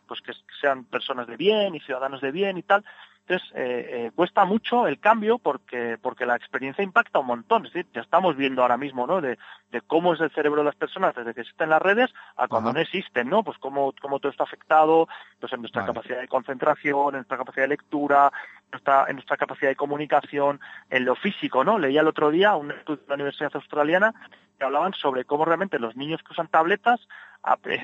[0.08, 2.86] pues que sean personas de bien y ciudadanos de bien y tal.
[3.28, 7.66] Entonces, eh, eh, cuesta mucho el cambio porque, porque la experiencia impacta un montón.
[7.66, 9.20] Es decir, ya estamos viendo ahora mismo, ¿no?
[9.20, 9.38] De,
[9.70, 12.70] de cómo es el cerebro de las personas desde que existen las redes a cuando
[12.70, 12.78] Ajá.
[12.78, 13.44] no existen, ¿no?
[13.44, 15.10] Pues cómo, cómo todo está afectado,
[15.42, 15.94] pues en nuestra Vale.
[15.94, 18.32] capacidad de concentración, en nuestra capacidad de lectura,
[18.72, 21.80] nuestra, en nuestra capacidad de comunicación, en lo físico, ¿no?
[21.80, 24.14] Leía el otro día un estudio de la Universidad Australiana
[24.58, 27.00] que hablaban sobre cómo realmente los niños que usan tabletas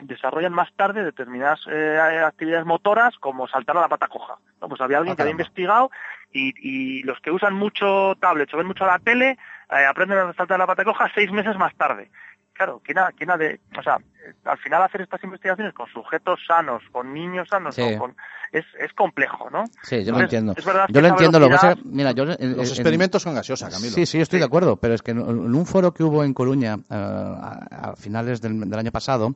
[0.04, 4.36] desarrollan más tarde determinadas eh, actividades motoras como saltar a la pata coja.
[4.62, 4.70] ¿no?
[4.70, 5.92] Pues había alguien Ah, que había investigado
[6.32, 9.38] y, y los que usan mucho tablets o ven mucho la tele
[9.70, 12.10] eh, aprenden a saltar a la pata coja seis meses más tarde.
[12.56, 13.98] Claro, ¿quién ha, quién ha de, o sea,
[14.46, 17.98] al final hacer estas investigaciones con sujetos sanos, con niños sanos, Sí.
[17.98, 18.16] con,
[18.52, 19.64] es, es complejo, ¿no?
[19.82, 20.54] Sí, yo lo entiendo.
[20.56, 22.24] es verdad Yo que lo entiendo, lo que pasa mira, yo...
[22.24, 23.90] en- Los en- experimentos con gaseosa, Camilo.
[23.96, 24.42] Sí, sí, estoy Sí.
[24.42, 27.90] de acuerdo, pero es que en, en un foro que hubo en Coruña eh, a,
[27.92, 29.34] a finales del, del año pasado,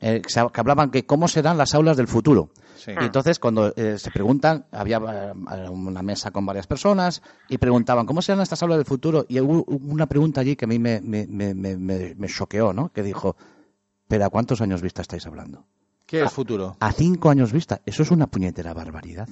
[0.00, 2.50] eh, que hablaban que cómo serán las aulas del futuro.
[2.76, 2.90] Sí.
[3.00, 8.06] Y entonces, cuando eh, se preguntan, había eh, una mesa con varias personas y preguntaban,
[8.06, 9.24] ¿cómo serán estas aulas del futuro?
[9.28, 12.72] Y hubo una pregunta allí que a mí me, me, me, me, me- me choqueó,
[12.72, 12.88] ¿no?
[12.92, 13.36] Que dijo,
[14.08, 15.64] ¿pero a cuántos años vista estáis hablando?
[16.06, 16.76] ¿Qué es futuro?
[16.80, 17.80] A cinco años vista.
[17.86, 19.28] Eso es una puñetera barbaridad.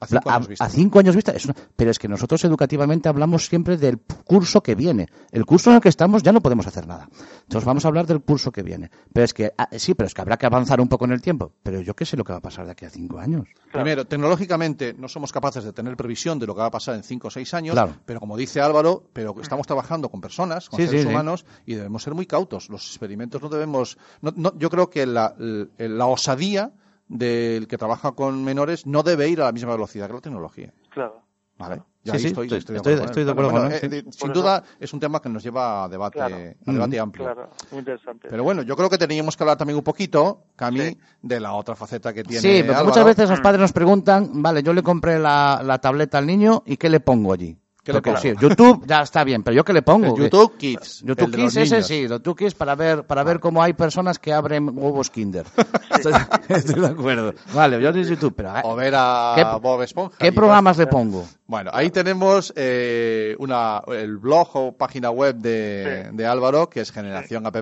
[0.00, 0.64] A cinco años vista.
[0.64, 1.32] a cinco años vista.
[1.32, 5.08] es una- pero es que nosotros educativamente hablamos siempre del curso que viene.
[5.32, 7.08] El curso en el que estamos ya no podemos hacer nada.
[7.42, 8.90] Entonces vamos a hablar del curso que viene.
[9.12, 11.22] Pero es que, ah, sí, pero es que habrá que avanzar un poco en el
[11.22, 11.52] tiempo.
[11.62, 13.48] Pero yo qué sé lo que va a pasar de aquí a cinco años.
[13.72, 17.02] Primero, tecnológicamente no somos capaces de tener previsión de lo que va a pasar en
[17.02, 17.94] 5 o 6 años, Claro.
[18.04, 21.12] pero como dice Álvaro, pero estamos trabajando con personas, con Sí, seres sí, sí.
[21.12, 22.68] humanos, y debemos ser muy cautos.
[22.68, 23.96] Los experimentos no debemos...
[24.20, 25.34] no- no- yo creo que la
[26.06, 26.72] osadía
[27.10, 30.72] del que trabaja con menores no debe ir a la misma velocidad que la tecnología.
[30.90, 31.20] Claro.
[31.58, 31.82] ¿Vale?
[32.04, 33.44] Ya Sí, ahí sí, estoy, estoy- estoy, estoy- de acuerdo estoy de con él.
[33.44, 34.18] acuerdo Bueno, con él, eh, sí.
[34.18, 36.36] Sin duda es un tema que nos lleva a debate, Claro.
[36.36, 37.02] a debate Mm.
[37.02, 37.24] amplio.
[37.26, 38.28] Claro, muy interesante.
[38.30, 40.98] Pero bueno, yo creo que teníamos que hablar también un poquito, Cami, Sí.
[41.20, 42.86] de la otra faceta que tiene Sí, porque Álvaro.
[42.86, 43.42] muchas veces los Mm.
[43.42, 47.00] padres nos preguntan, vale, yo le compré la, la tableta al niño y ¿qué le
[47.00, 47.58] pongo allí?
[47.82, 48.22] ¿Qué le Porque pongo?
[48.22, 50.14] sí, YouTube ya está bien, pero ¿yo qué le pongo?
[50.14, 51.02] El YouTube Kids.
[51.02, 51.86] YouTube Kids, ese niños.
[51.86, 55.46] sí, YouTube Kids para ver, para ver cómo hay personas que abren huevos Kinder.
[55.90, 56.12] Estoy,
[56.48, 57.34] estoy de acuerdo.
[57.54, 60.16] Vale, yo de YouTube, pero O ver a ¿Qué- Bob Esponja.
[60.18, 61.26] ¿qué programas le pongo?
[61.46, 66.16] Bueno, ahí tenemos eh, una, el blog o página web de, Sí.
[66.16, 67.56] de Álvaro, que es Generación App,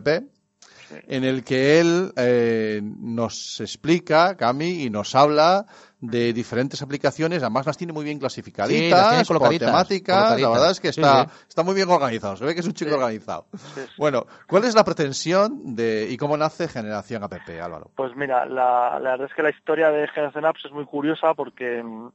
[1.06, 5.66] en el que él eh, nos explica, Cami, y nos habla
[6.00, 10.40] de diferentes aplicaciones, además las tiene muy bien Sí, las clasificaditas, tiene por colocaditas, temáticas,
[10.40, 11.30] la verdad es que Sí, está, sí.
[11.48, 12.96] está muy bien organizado, se ve que es un chico Sí.
[12.96, 13.46] organizado.
[13.52, 13.92] Sí, sí.
[13.98, 17.90] Bueno, ¿cuál es la pretensión de y cómo nace Generación App, Álvaro?
[17.96, 21.34] Pues mira, la, la verdad es que la historia de Generación Apps es muy curiosa
[21.34, 22.10] porque mm,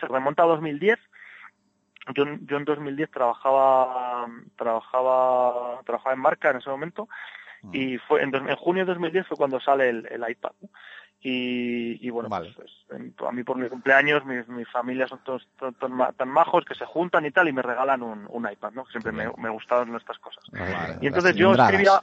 [0.00, 0.98] se remonta a 2010.
[2.14, 4.26] Yo, en- yo en 2010 trabajaba,
[4.56, 7.08] trabajaba, trabajaba en marca en ese momento
[7.72, 10.52] y fue en, en junio de 2010 fue cuando sale el, el iPad.
[10.62, 10.68] ¿no?
[11.20, 12.54] Y, y bueno, Vale.
[12.54, 12.70] pues,
[13.26, 16.64] a mí por mi cumpleaños, mis, mi familia son todos, todos tan, ma- tan majos
[16.64, 18.84] que se juntan y tal y me regalan un, un iPad, ¿no?
[18.84, 20.44] Que siempre me, me gustaban estas cosas.
[20.52, 20.98] Vale.
[21.00, 22.02] Y entonces yo escribía,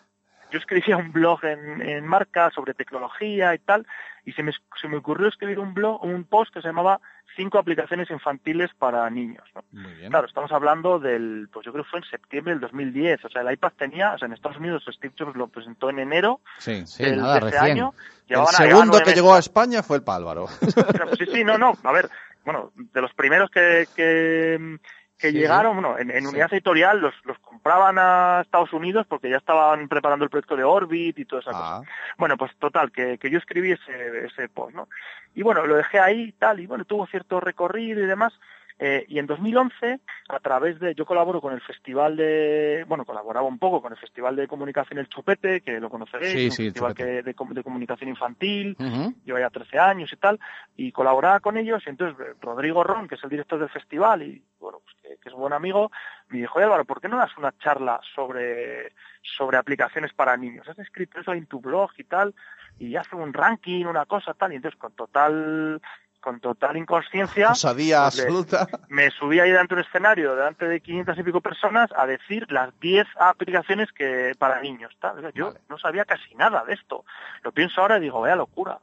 [0.56, 3.86] yo escribía un blog en, en marca sobre tecnología y tal,
[4.26, 4.52] y se me,
[4.82, 7.00] se me ocurrió escribir un blog, un post que se llamaba
[7.36, 9.44] cinco aplicaciones infantiles para niños.
[9.54, 9.64] ¿no?
[9.74, 10.10] Muy bien.
[10.10, 13.26] Claro, estamos hablando del, pues yo creo que fue en septiembre del 2010.
[13.26, 16.00] O sea, el iPad tenía, o sea, en Estados Unidos Steve Jobs lo presentó en
[16.00, 16.88] enero Sí.
[16.88, 17.72] Sí, del- nada, de ese recién.
[17.72, 17.94] año.
[18.22, 20.48] El Llevaban segundo que llegó a España fue el Pálvaro.
[20.94, 21.74] Claro, Sí, sí, no, no.
[21.84, 22.10] A ver,
[22.46, 24.80] bueno, de los primeros que, que,
[25.18, 26.28] que Sí, llegaron, bueno, en, en Sí.
[26.28, 30.64] unidad editorial los, los compraban a Estados Unidos porque ya estaban preparando el proyecto de
[30.64, 31.78] Orbit y toda esa cosa.
[31.78, 31.82] Ah,
[32.18, 34.90] Bueno, pues total, que, que yo escribí ese, ese post, ¿no?
[35.34, 38.34] Y bueno, lo dejé ahí y tal, y bueno, tuvo cierto recorrido y demás.
[38.78, 43.48] Eh, y en 2011, a través de, yo colaboro con el festival de, bueno, colaboraba
[43.48, 46.64] un poco con el festival de comunicación El Chupete, que lo conoceréis, Sí, un sí,
[46.66, 48.76] festival que- de, com- de comunicación infantil,
[49.24, 50.40] lleva ya 13 años y tal,
[50.76, 54.24] y colaboraba con ellos, y entonces eh, Rodrigo Ron, que es el director del festival,
[54.24, 55.90] y bueno, pues que, que es un buen amigo,
[56.28, 60.68] me dijo, "Oye, Álvaro, ¿por qué no das una charla sobre, sobre aplicaciones para niños?
[60.68, 62.36] Has escrito eso en tu blog y tal,
[62.78, 65.82] y hace un ranking, una cosa tal, y entonces con total
[66.26, 68.68] con total inconsciencia osadía pues absoluta.
[68.90, 72.52] me subí ahí delante de un escenario, delante de 500 y pico personas, a decir
[72.52, 74.92] las 10 aplicaciones que para niños.
[75.00, 75.60] sea, Yo Vale.
[75.70, 77.06] no sabía casi nada de esto.
[77.44, 78.80] Lo pienso ahora y digo, vaya locura.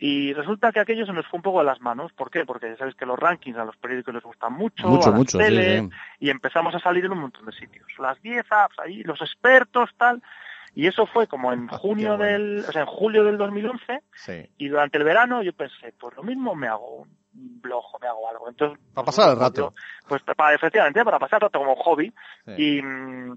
[0.00, 2.12] Y resulta que aquello se nos fue un poco de las manos.
[2.12, 2.44] ¿Por qué?
[2.44, 5.18] Porque ya sabes que los rankings a los periódicos les gustan mucho, Mucho, a las
[5.18, 5.90] mucho, teles, sí.
[6.18, 7.86] y empezamos a salir en un montón de sitios.
[8.00, 10.20] Las 10 apps ahí, los expertos, tal.
[10.74, 12.24] Y eso fue como en Ah, junio bueno.
[12.24, 14.50] del, o sea, en julio del 2011, Sí.
[14.56, 18.06] y durante el verano yo pensé, pues lo mismo me hago un blog o me
[18.08, 18.48] hago algo.
[18.48, 19.60] Entonces, Para pasar el pues, rato.
[19.60, 19.74] yo-
[20.08, 22.12] pues para, efectivamente, para pasar el rato como hobby.
[22.46, 22.52] Sí.
[22.78, 23.32] Y, mm,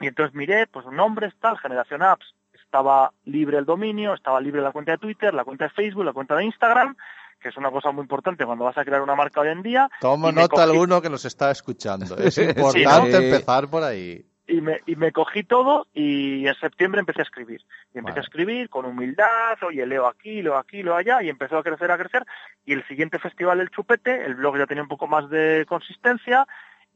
[0.00, 2.34] y entonces miré, pues nombres, tal, Generación Apps.
[2.52, 6.12] Estaba libre el dominio, estaba libre la cuenta de Twitter, la cuenta de Facebook, la
[6.12, 6.94] cuenta de Instagram,
[7.40, 9.88] que es una cosa muy importante cuando vas a crear una marca hoy en día.
[10.02, 12.16] Me nota cogí- alguno que nos está escuchando.
[12.18, 13.16] Es Sí, importante ¿no?
[13.18, 14.24] empezar por ahí.
[14.48, 17.60] Y me, y me cogí todo y en septiembre empecé a escribir.
[17.94, 18.20] Y empecé Vale.
[18.20, 21.90] a escribir con humildad, oye, leo aquí, leo aquí, leo allá, y empezó a crecer,
[21.90, 22.24] a crecer.
[22.64, 26.46] Y el siguiente festival, el Chupete, el blog ya tenía un poco más de consistencia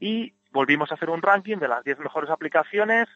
[0.00, 3.08] y volvimos a hacer un ranking de las 10 mejores aplicaciones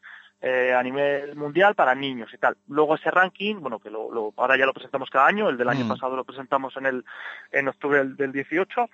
[0.42, 2.58] eh, a nivel mundial para niños y tal.
[2.68, 5.68] Luego ese ranking, bueno, que lo, lo- ahora ya lo presentamos cada año, el del
[5.70, 5.88] año Mm.
[5.88, 7.04] pasado lo presentamos en el
[7.52, 8.88] en octubre del, del 18,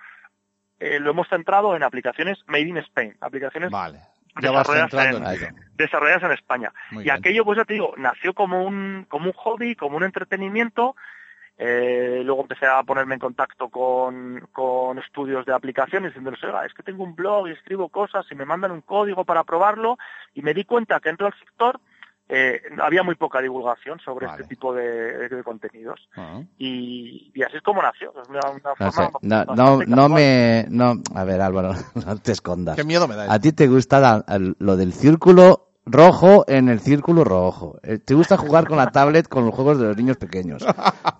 [0.79, 3.99] eh, lo hemos centrado en aplicaciones made in Spain, aplicaciones Vale.
[4.41, 5.47] Ya desarrolladas en- en ello.
[5.75, 6.73] desarrolladas en España.
[6.91, 7.15] Muy y bien.
[7.17, 10.95] aquello, pues ya te digo, nació como un, como un hobby, como un entretenimiento.
[11.57, 16.73] Eh, luego empecé a ponerme en contacto con, con estudios de aplicaciones, diciéndoles, oiga, es
[16.73, 19.97] que tengo un blog y escribo cosas y me mandan un código para probarlo.
[20.33, 21.79] Y me di cuenta que dentro del sector
[22.35, 24.41] eh, había muy poca divulgación sobre Vale.
[24.41, 25.99] este tipo de, de contenidos.
[26.17, 26.41] Ah.
[26.57, 28.11] Y, y así es como nació.
[28.21, 30.65] Es una, una No sé, no, me...
[30.69, 31.73] No, a ver, Álvaro,
[32.05, 32.75] no te escondas.
[32.75, 33.31] Qué miedo me da.
[33.31, 37.77] A ti te gusta la- el- lo del círculo rojo en el círculo rojo.
[37.83, 40.65] Eh, Te gusta jugar con la tablet con los juegos de los niños pequeños.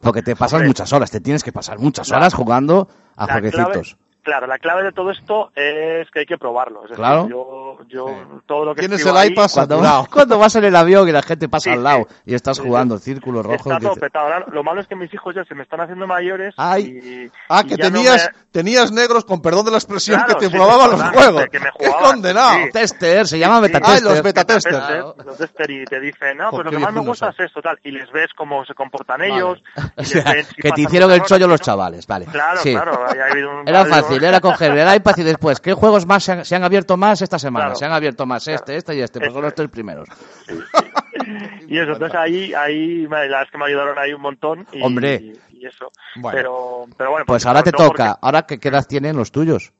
[0.02, 2.88] Porque te pasas muchas horas, te tienes que pasar muchas La- horas jugando
[3.18, 3.98] a la clave, jueguecitos.
[4.24, 6.84] Claro, la clave de todo esto es que hay que probarlo.
[6.84, 7.28] Es decir, Claro.
[7.30, 8.14] yo, yo Sí.
[8.48, 10.08] todo lo que Tienes el ahí iPad Cuando, saturado.
[10.12, 12.16] cuando vas en el avión y la gente pasa Sí, al lado sí.
[12.28, 13.12] y estás jugando el sí.
[13.14, 13.56] círculo rojo.
[13.56, 14.26] Está todo petado.
[14.26, 16.84] Ahora, lo malo es que mis hijos ya se me están haciendo mayores Ay.
[16.86, 20.34] y, Ah, y que no tenías, me- tenías negros, con perdón de la expresión, Claro,
[20.40, 21.46] que te sí, probaban los juegos.
[21.52, 21.70] que me.
[22.72, 23.84] Tester, se llama Sí, beta sí.
[23.86, 24.12] Ay, tester.
[24.12, 24.88] los beta Los testers.
[24.88, 27.62] testers, los testers y te dicen, no, pues lo que más me gusta es esto,
[27.62, 27.80] tal.
[27.84, 29.62] Y les ves cómo se comportan ellos.
[30.58, 32.26] Que te hicieron el chollo los chavales, vale.
[32.26, 33.06] Claro, claro.
[33.10, 36.06] ahí ha habido un- Era habido- fácil, era coger el iPad y después, ¿qué juegos
[36.06, 37.66] más se han, se han abierto más esta semana?
[37.66, 37.76] Claro.
[37.78, 39.56] Se han abierto más este, este y este, pues son los es.
[39.56, 40.08] tres primeros.
[41.68, 44.68] Y eso, entonces ahí, ahí, la verdad es que me ayudaron ahí un montón.
[44.72, 45.16] Y, Hombre.
[45.16, 45.92] Y, y eso.
[46.16, 46.36] Bueno.
[46.38, 47.26] Pero, pero bueno.
[47.26, 49.72] Pues porque- ahora te no, porque- toca, ahora que qué edad tienen los tuyos,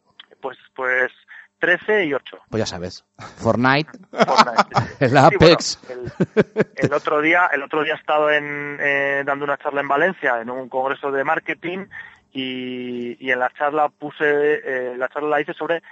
[0.42, 1.12] Pues, pues
[1.60, 2.38] 13 y 8.
[2.50, 3.06] pues ya sabes,
[3.38, 4.96] Fortnite, Fortnite.
[5.00, 5.80] el Sí, Apex.
[5.88, 9.80] bueno, el, el otro día, el otro día he estado en, eh, dando una charla
[9.82, 11.86] en Valencia en un congreso de marketing
[12.34, 15.84] y, y en la charla puse, eh, la charla la hice sobre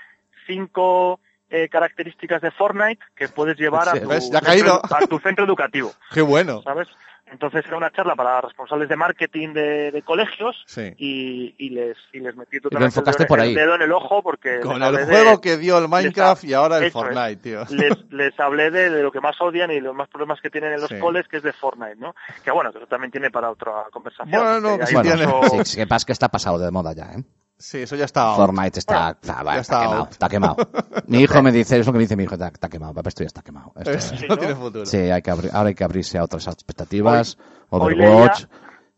[0.47, 1.19] cinco
[1.49, 6.21] eh, características de Fortnite que puedes llevar a tu, centro, a tu centro educativo, ¡Qué
[6.21, 6.61] bueno!
[6.63, 6.87] ¿sabes?
[7.31, 10.93] Entonces era una charla para responsables de marketing de, de colegios Sí.
[10.97, 13.55] y, y les y les metí totalmente enfocaste el, dedo, por el ahí.
[13.55, 16.53] dedo en el ojo porque Con el de- juego que dio el Minecraft les- y
[16.53, 16.99] ahora el eso.
[16.99, 17.63] Fortnite, tío.
[17.69, 20.73] les, les hablé de, de lo que más odian y los más problemas que tienen
[20.73, 20.99] en los Sí.
[20.99, 22.13] coles, que es de Fortnite, ¿no?
[22.43, 24.29] Que bueno, que eso también tiene para otra conversación.
[24.43, 25.27] Bueno, que que Bueno, tiene.
[25.27, 27.23] mucho- sí, que pasa que está pasado de moda ya, ¿eh?
[27.61, 28.23] Sí, eso ya está.
[28.29, 28.37] out.
[28.37, 30.11] Fortnite está, Bueno, está, va, está está quemado, out.
[30.11, 30.55] está quemado.
[31.07, 33.23] Mi hijo me dice, eso que me dice mi hijo, está, está quemado, papá, esto
[33.23, 33.71] ya está quemado.
[33.77, 34.37] Esto- Sí, no ¿no?
[34.37, 34.85] tiene futuro.
[34.85, 37.37] Sí, hay que abrir- ahora hay que abrirse a otras expectativas,
[37.69, 38.49] Hoy- hoy Overwatch leía-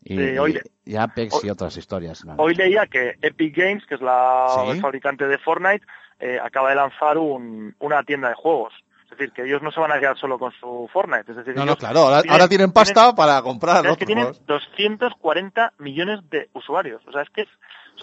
[0.05, 2.25] y, sí, hoy- y Apex hoy- y otras historias.
[2.25, 2.35] ¿no?
[2.37, 4.79] Hoy leía que Epic Games, que es la Sí.
[4.79, 5.85] fabricante de Fortnite,
[6.19, 8.73] eh, acaba de lanzar un, una tienda de juegos.
[9.05, 11.29] Es decir, que ellos no se van a quedar solo con su Fortnite.
[11.31, 11.99] Es decir, No, no, ellos claro.
[11.99, 14.45] Ahora, tienen- ahora tienen pasta para comprar Es que otros tienen juegos.
[14.47, 17.01] 240 millones de usuarios.
[17.07, 17.47] O sea, es que es,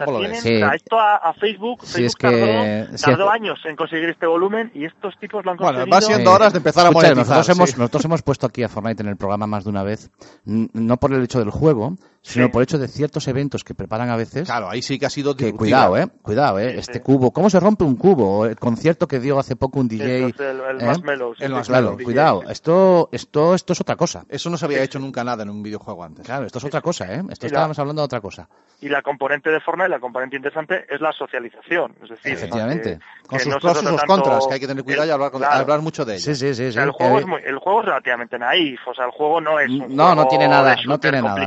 [0.01, 0.43] sea, ¿Cómo lo tienen, ves?
[0.43, 0.55] Sí.
[0.57, 3.77] o sea, esto a, a Facebook, Sí, Facebook es que- tardó, tardó es- años en
[3.77, 5.95] conseguir este volumen y estos tipos lo han Bueno, conseguido.
[5.97, 7.37] va siendo horas de empezar a Escucha, monetizar.
[7.39, 7.77] nosotros, hemos, sí.
[7.79, 10.11] nosotros hemos puesto aquí a Fortnite en el programa más de una vez,
[10.45, 12.53] no por el hecho del juego, sino Sí.
[12.53, 14.47] por el hecho de ciertos eventos que preparan a veces.
[14.47, 17.01] Claro, ahí sí que ha sido Que cuidado, eh, cuidado, eh, Sí, este sí.
[17.01, 18.45] cubo, ¿cómo se rompe un cubo?
[18.47, 20.17] El concierto que dio hace poco un DJ.
[20.25, 20.85] entonces el, el ¿eh?
[20.87, 24.25] Marshmallow, El sí, Marshmallow, Claro, el DJ, cuidado, esto, esto, esto es otra cosa.
[24.29, 26.27] Eso no se había hecho nunca nada en un videojuego antes.
[26.27, 27.23] Claro, esto es otra cosa, ¿eh?
[27.31, 28.49] Esto Y la- estábamos hablando de otra cosa.
[28.83, 31.95] Y la componente de Fortnite, la componente interesante, es la socialización.
[32.03, 32.99] Es decir, Efectivamente.
[32.99, 35.11] que- Con que sus no pros y sus contras, que hay que tener cuidado y
[35.11, 35.57] hablar, con- Claro.
[35.61, 36.25] hablar mucho de ello.
[36.25, 36.65] Sí, sí, sí.
[36.67, 39.41] O sea, el, juego es muy- el juego es relativamente naif, o sea, el juego
[39.41, 41.47] no es un No, no juego tiene nada, no tiene nada,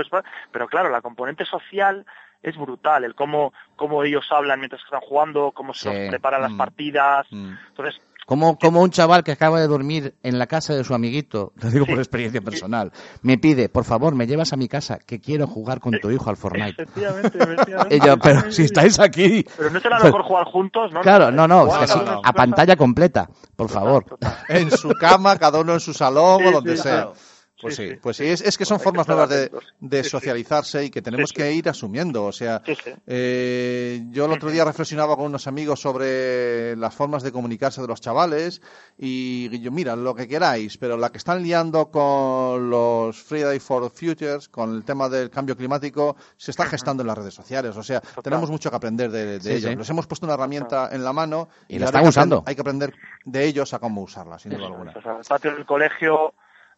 [0.00, 0.08] Es-
[0.50, 2.04] pero claro, la componente social
[2.42, 6.08] es brutal, el cómo, cómo ellos hablan mientras están jugando, cómo se Sí.
[6.10, 6.56] preparan las Mm.
[6.58, 7.52] partidas, Mm.
[7.68, 11.52] entonces Como, como un chaval que acaba de dormir en la casa de su amiguito,
[11.62, 15.20] lo digo por experiencia personal, me pide, por favor, me llevas a mi casa, que
[15.20, 16.82] quiero jugar con tu hijo al Fortnite.
[16.84, 17.38] efectivamente,
[18.22, 19.44] pero si estáis aquí.
[19.56, 21.00] Pero no será mejor jugar juntos, ¿no?
[21.00, 24.04] Claro, no, no, es que sí, a pantalla completa, por favor.
[24.04, 24.36] Total.
[24.48, 26.92] En su cama, cada uno en su salón Sí, o donde sí, sea.
[26.92, 27.14] claro.
[27.62, 27.96] Pues sí, Sí, sí.
[28.02, 29.64] pues sí, es, es que son formas nuevas de, atentos.
[29.80, 30.10] de Sí, sí.
[30.10, 31.42] socializarse y que tenemos Sí, sí.
[31.42, 32.24] que ir asumiendo.
[32.24, 32.90] O sea, Sí, sí.
[33.06, 37.86] eh, yo el otro día reflexionaba con unos amigos sobre las formas de comunicarse de
[37.88, 38.60] los chavales
[38.98, 43.90] y yo, mira, lo que queráis, pero la que están liando con los Friday for
[43.90, 47.76] Futures, con el tema del cambio climático, se está gestando en las redes sociales.
[47.76, 49.70] O sea, tenemos mucho que aprender de, de Sí, ellos.
[49.70, 49.76] sí.
[49.76, 52.42] Les hemos puesto una herramienta en la mano Y la están usando.
[52.46, 52.92] Hay que aprender
[53.24, 54.92] de ellos a cómo usarla, sin duda alguna.
[54.96, 56.34] O sea, el patio del colegio,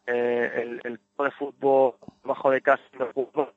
[0.07, 3.51] eh, el, el de fútbol, bajo de casa, de fútbol.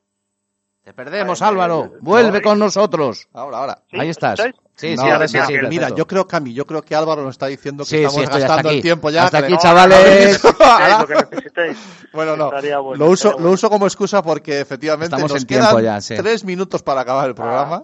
[0.83, 1.91] Te perdemos, Álvaro.
[1.99, 3.27] Vuelve con nosotros.
[3.33, 3.81] Ahora, ahora.
[3.91, 3.99] ¿Sí?
[3.99, 4.39] Ahí estás.
[4.75, 5.53] Sí, No, sí, ahora sí, mira, sí.
[5.53, 5.95] que- Mira, perfecto.
[5.97, 8.77] yo creo, Cami, yo creo que Álvaro nos está diciendo que Sí, estamos gastando aquí.
[8.77, 9.25] el tiempo ya.
[9.25, 10.43] Hasta que aquí, le- chavales.
[10.99, 11.77] Lo que necesitéis.
[12.13, 12.49] Bueno, no.
[12.49, 16.01] Bueno, lo, uso, lo uso como excusa porque efectivamente Estamos nos en tiempo quedan ya,
[16.01, 16.15] sí.
[16.15, 17.83] tres minutos para acabar el programa.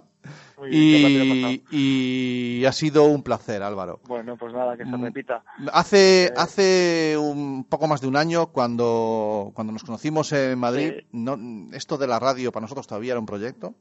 [0.58, 4.00] Muy bien, y, y ha sido un placer, Álvaro.
[4.06, 5.02] Bueno, pues nada, que se Mm.
[5.04, 5.42] repita.
[5.72, 11.06] Hace, hace un poco más de un año, cuando, cuando nos conocimos en Madrid, Sí.
[11.12, 11.38] no,
[11.76, 13.74] esto de la radio para nosotros todavía era un proyecto.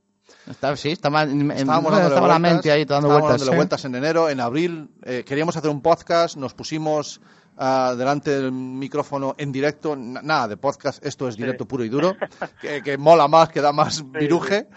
[0.49, 3.30] Está, sí, estaba, en- Estábamos dándole estaba la vueltas, mente ahí dando vueltas.
[3.32, 3.55] dándole ¿eh?
[3.55, 4.89] vueltas en enero, en abril.
[5.03, 7.21] eh, queríamos hacer un podcast, nos pusimos
[7.57, 9.95] ah, delante del micrófono en directo.
[9.95, 12.15] nada de podcast, esto es directo puro y duro,
[12.61, 14.67] que, que mola más, que da más viruje.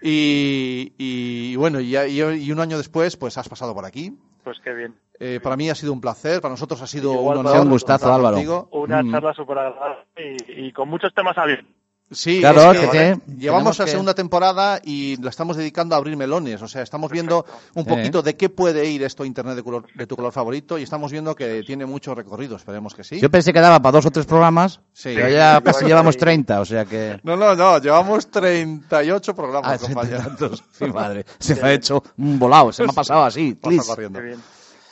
[0.00, 4.12] Y, y bueno, y, y- y un año después, pues has pasado por aquí.
[4.44, 4.94] Pues qué bien.
[5.20, 7.60] Eh, para mí ha sido un placer, para nosotros ha sido Igual un honor.
[7.62, 8.36] un gustazo, Álvaro.
[8.36, 8.68] contigo.
[8.72, 9.10] Una Mm.
[9.10, 11.72] charla súper agradable y, y con muchos temas abiertos.
[12.10, 12.98] Sí, Claro, es que que te-
[13.36, 16.62] llevamos tenemos a que- segunda temporada y la estamos dedicando a abrir melones.
[16.62, 17.44] O sea, estamos viendo
[17.74, 20.84] un poquito de qué puede ir esto Internet de, color- de tu color favorito y
[20.84, 22.56] estamos viendo que tiene mucho recorrido.
[22.56, 23.20] Esperemos que sí.
[23.20, 25.10] Yo pensé que daba para dos o tres programas, Sí.
[25.14, 27.20] pero ya Sí, casi llevamos 30, o sea que...
[27.24, 30.18] No, no, no, llevamos 38 programas, Ah, compañero.
[30.20, 30.64] tantos.
[30.78, 31.26] Sí, madre.
[31.38, 33.54] Se me ha hecho un volado, se me ha pasado así.
[33.54, 34.18] Pasa corriendo.
[34.20, 34.40] Qué bien.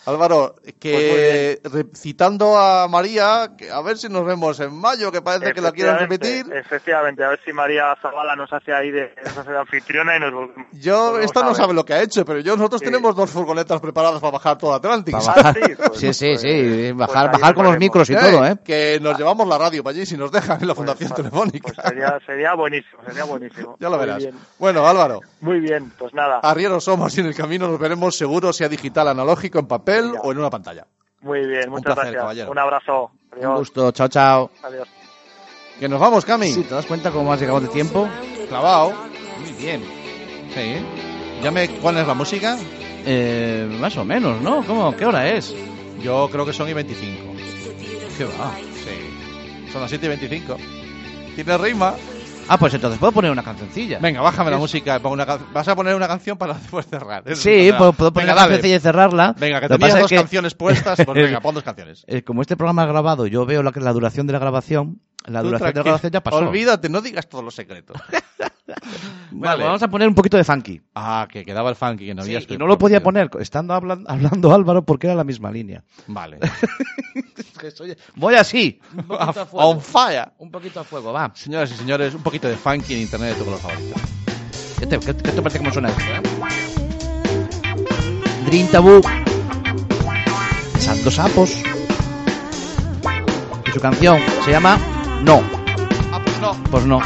[0.07, 5.11] Álvaro, Pues que re- citando a María, que a ver si nos vemos en mayo,
[5.13, 6.47] que parece que la quieren repetir.
[6.53, 10.21] Efectivamente, a ver si María Zavala nos hace ahí de, nos hace de anfitriona y
[10.21, 10.67] nos volvemos.
[10.73, 12.85] Yo, volvemos esta no sabe lo que ha hecho, pero yo nosotros Sí.
[12.87, 15.19] tenemos dos furgonetas preparadas para bajar todo Atlántico.
[15.19, 15.55] Para Ah, bajar.
[15.55, 16.93] sí, pues- sí, sí, pues- sí.
[16.95, 18.57] pues Bajar, bajar con los nos micros y Eh, todo, ¿eh?
[18.65, 21.17] Que nos llevamos la radio para allí si nos dejan en la Pues, Fundación pues,
[21.17, 21.73] Telefónica.
[21.75, 23.77] Pues sería, sería buenísimo, sería buenísimo.
[23.81, 24.19] ya lo Muy verás.
[24.23, 24.35] bien.
[24.59, 28.53] Bueno, Álvaro, Muy bien, pues nada, arrieros somos y en el camino nos veremos seguro,
[28.53, 30.87] sea digital, analógico, en papel O en una pantalla.
[31.21, 32.23] muy bien, un muchas placer, gracias.
[32.23, 32.51] caballero.
[32.51, 33.11] Un abrazo.
[33.33, 33.59] Un Adiós.
[33.59, 33.91] gusto.
[33.93, 34.51] Chao, chao.
[34.63, 34.89] Adiós.
[35.79, 36.53] Que nos vamos, Cami.
[36.53, 38.09] Sí, ¿te das cuenta cómo has llegado de tiempo?
[38.49, 38.93] Clavado.
[39.41, 39.83] Muy bien.
[40.55, 40.77] Sí.
[41.43, 42.57] ¿Ya me pones la música?
[43.05, 44.65] Eh, más o menos, ¿no?
[44.65, 44.97] ¿Cómo?
[44.97, 45.55] ¿Qué hora es?
[46.01, 47.33] Yo creo que son y 25.
[48.17, 48.53] ¿Qué va?
[48.73, 49.69] Sí.
[49.71, 50.57] Son las 7 y 25.
[51.35, 51.95] ¿Tiene rima?
[52.49, 53.99] Ah, pues entonces puedo poner una cancioncilla.
[53.99, 54.99] Venga, bájame la música.
[55.01, 57.25] pongo una can- Vas a poner una canción para después cerrar.
[57.35, 59.35] Sí, puedo, poner Venga, una cancioncilla y cerrarla.
[59.39, 61.01] Venga, que tenías dos que, canciones puestas.
[61.05, 62.05] Pues venga, pon dos canciones.
[62.07, 65.01] eh, como este programa es grabado, yo veo la, la duración de la grabación.
[65.27, 66.37] La Tú duración de la ya pasó.
[66.37, 67.97] Olvídate, no digas todos los secretos.
[69.31, 69.65] Bueno, Vale.
[69.65, 70.81] vamos a poner un poquito de funky.
[70.95, 73.75] Ah, que quedaba el funky que no Sí, habías y no lo podía poner estando
[73.75, 75.83] hablan- hablando Álvaro porque era la misma línea.
[76.09, 76.39] Vale.
[78.17, 78.81] Voy así.
[79.09, 79.69] Un a fuego.
[79.69, 80.29] On fire.
[80.39, 81.31] Un poquito a fuego, va.
[81.35, 83.95] Señoras y señores, un poquito de funky en internet de tu color favorito.
[84.79, 86.23] ¿Qué te, qué- qué te parece cómo suena esto, eh?
[88.47, 89.01] Dream Taboo.
[90.79, 91.57] Santos Sapos.
[93.67, 94.79] Y su canción se llama
[95.23, 95.43] No.
[96.13, 96.55] Ah, pues no.
[96.71, 97.01] Pues no.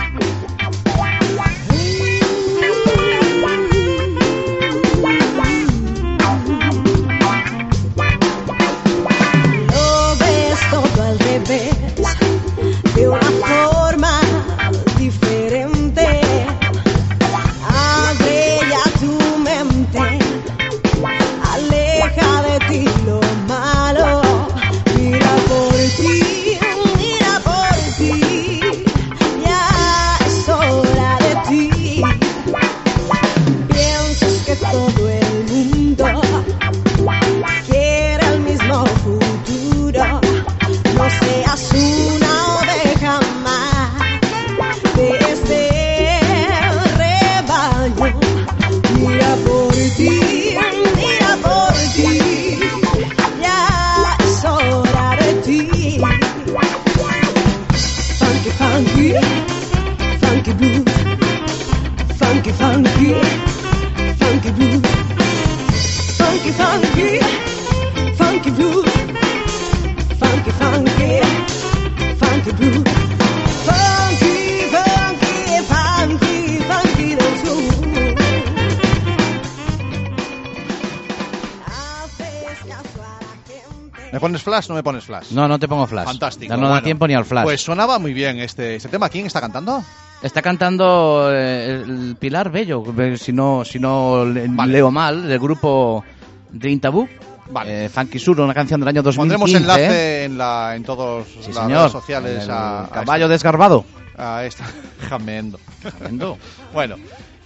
[85.32, 86.06] No, no te pongo flash.
[86.06, 86.56] Fantástico.
[86.56, 87.44] No da tiempo ni al flash.
[87.44, 89.08] Pues sonaba muy bien este, este tema.
[89.08, 89.82] ¿Quién está cantando?
[90.22, 92.84] Está cantando eh, el Pilar Bello,
[93.16, 94.72] si no, si no le- Vale.
[94.72, 96.04] leo mal, del grupo
[96.50, 97.08] Dream Taboo.
[97.50, 97.86] Vale.
[97.86, 99.38] Eh, Funky Sur, una canción del año 2015.
[99.38, 103.32] Pondremos enlace en, la, en todos Sí, las redes sociales El a, a caballo esta-
[103.32, 103.84] desgarbado.
[104.16, 104.64] a esta.
[105.08, 105.58] Jamendo.
[105.80, 106.38] Tremendo.
[106.72, 106.96] Bueno,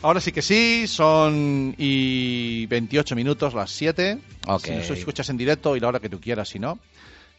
[0.02, 4.18] ahora sí que sí, son y 28 minutos, las 7.
[4.48, 4.64] Ok.
[4.64, 6.78] Si nos escuchas en directo y la hora que tú quieras, si no.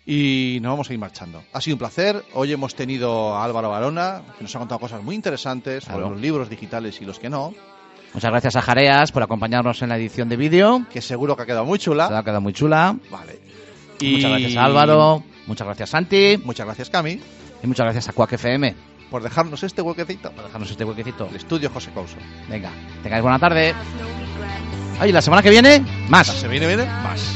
[0.05, 1.43] Y nos vamos a ir marchando.
[1.51, 2.23] Ha sido un placer.
[2.33, 6.11] Hoy hemos tenido a Álvaro Barona, que nos ha contado cosas muy interesantes sobre Claro.
[6.11, 7.53] los libros digitales y los que no,
[8.13, 10.85] Muchas gracias a Jareas por acompañarnos en la edición de vídeo.
[10.89, 12.05] que seguro que ha quedado muy Se chula.
[12.17, 12.95] ha quedado muy chula.
[13.11, 13.39] Vale.
[14.01, 17.19] Muchas gracias a Álvaro, muchas gracias Santi Muchas gracias, Cami,
[17.63, 18.73] y muchas gracias a Quack FM
[19.09, 20.31] por dejarnos este huequecito.
[20.31, 21.27] por dejarnos este huequecito.
[21.29, 22.15] El estudio José Couso.
[22.49, 22.71] Venga,
[23.03, 23.73] tengáis buena tarde.
[24.99, 26.27] Ay, la semana que viene, más.
[26.27, 26.85] ¿Se viene, viene?
[26.85, 27.35] Más.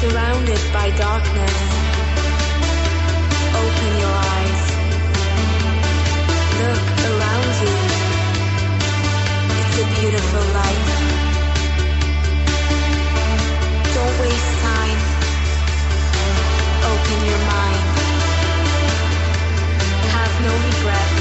[0.00, 1.58] surrounded by darkness.
[3.62, 4.62] Open your eyes.
[6.60, 7.74] Look around you.
[9.58, 10.88] It's a beautiful life.
[13.96, 15.00] Don't waste time.
[16.92, 17.84] Open your mind.
[20.14, 21.20] Have no regrets.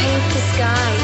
[0.00, 0.97] Paint the sky.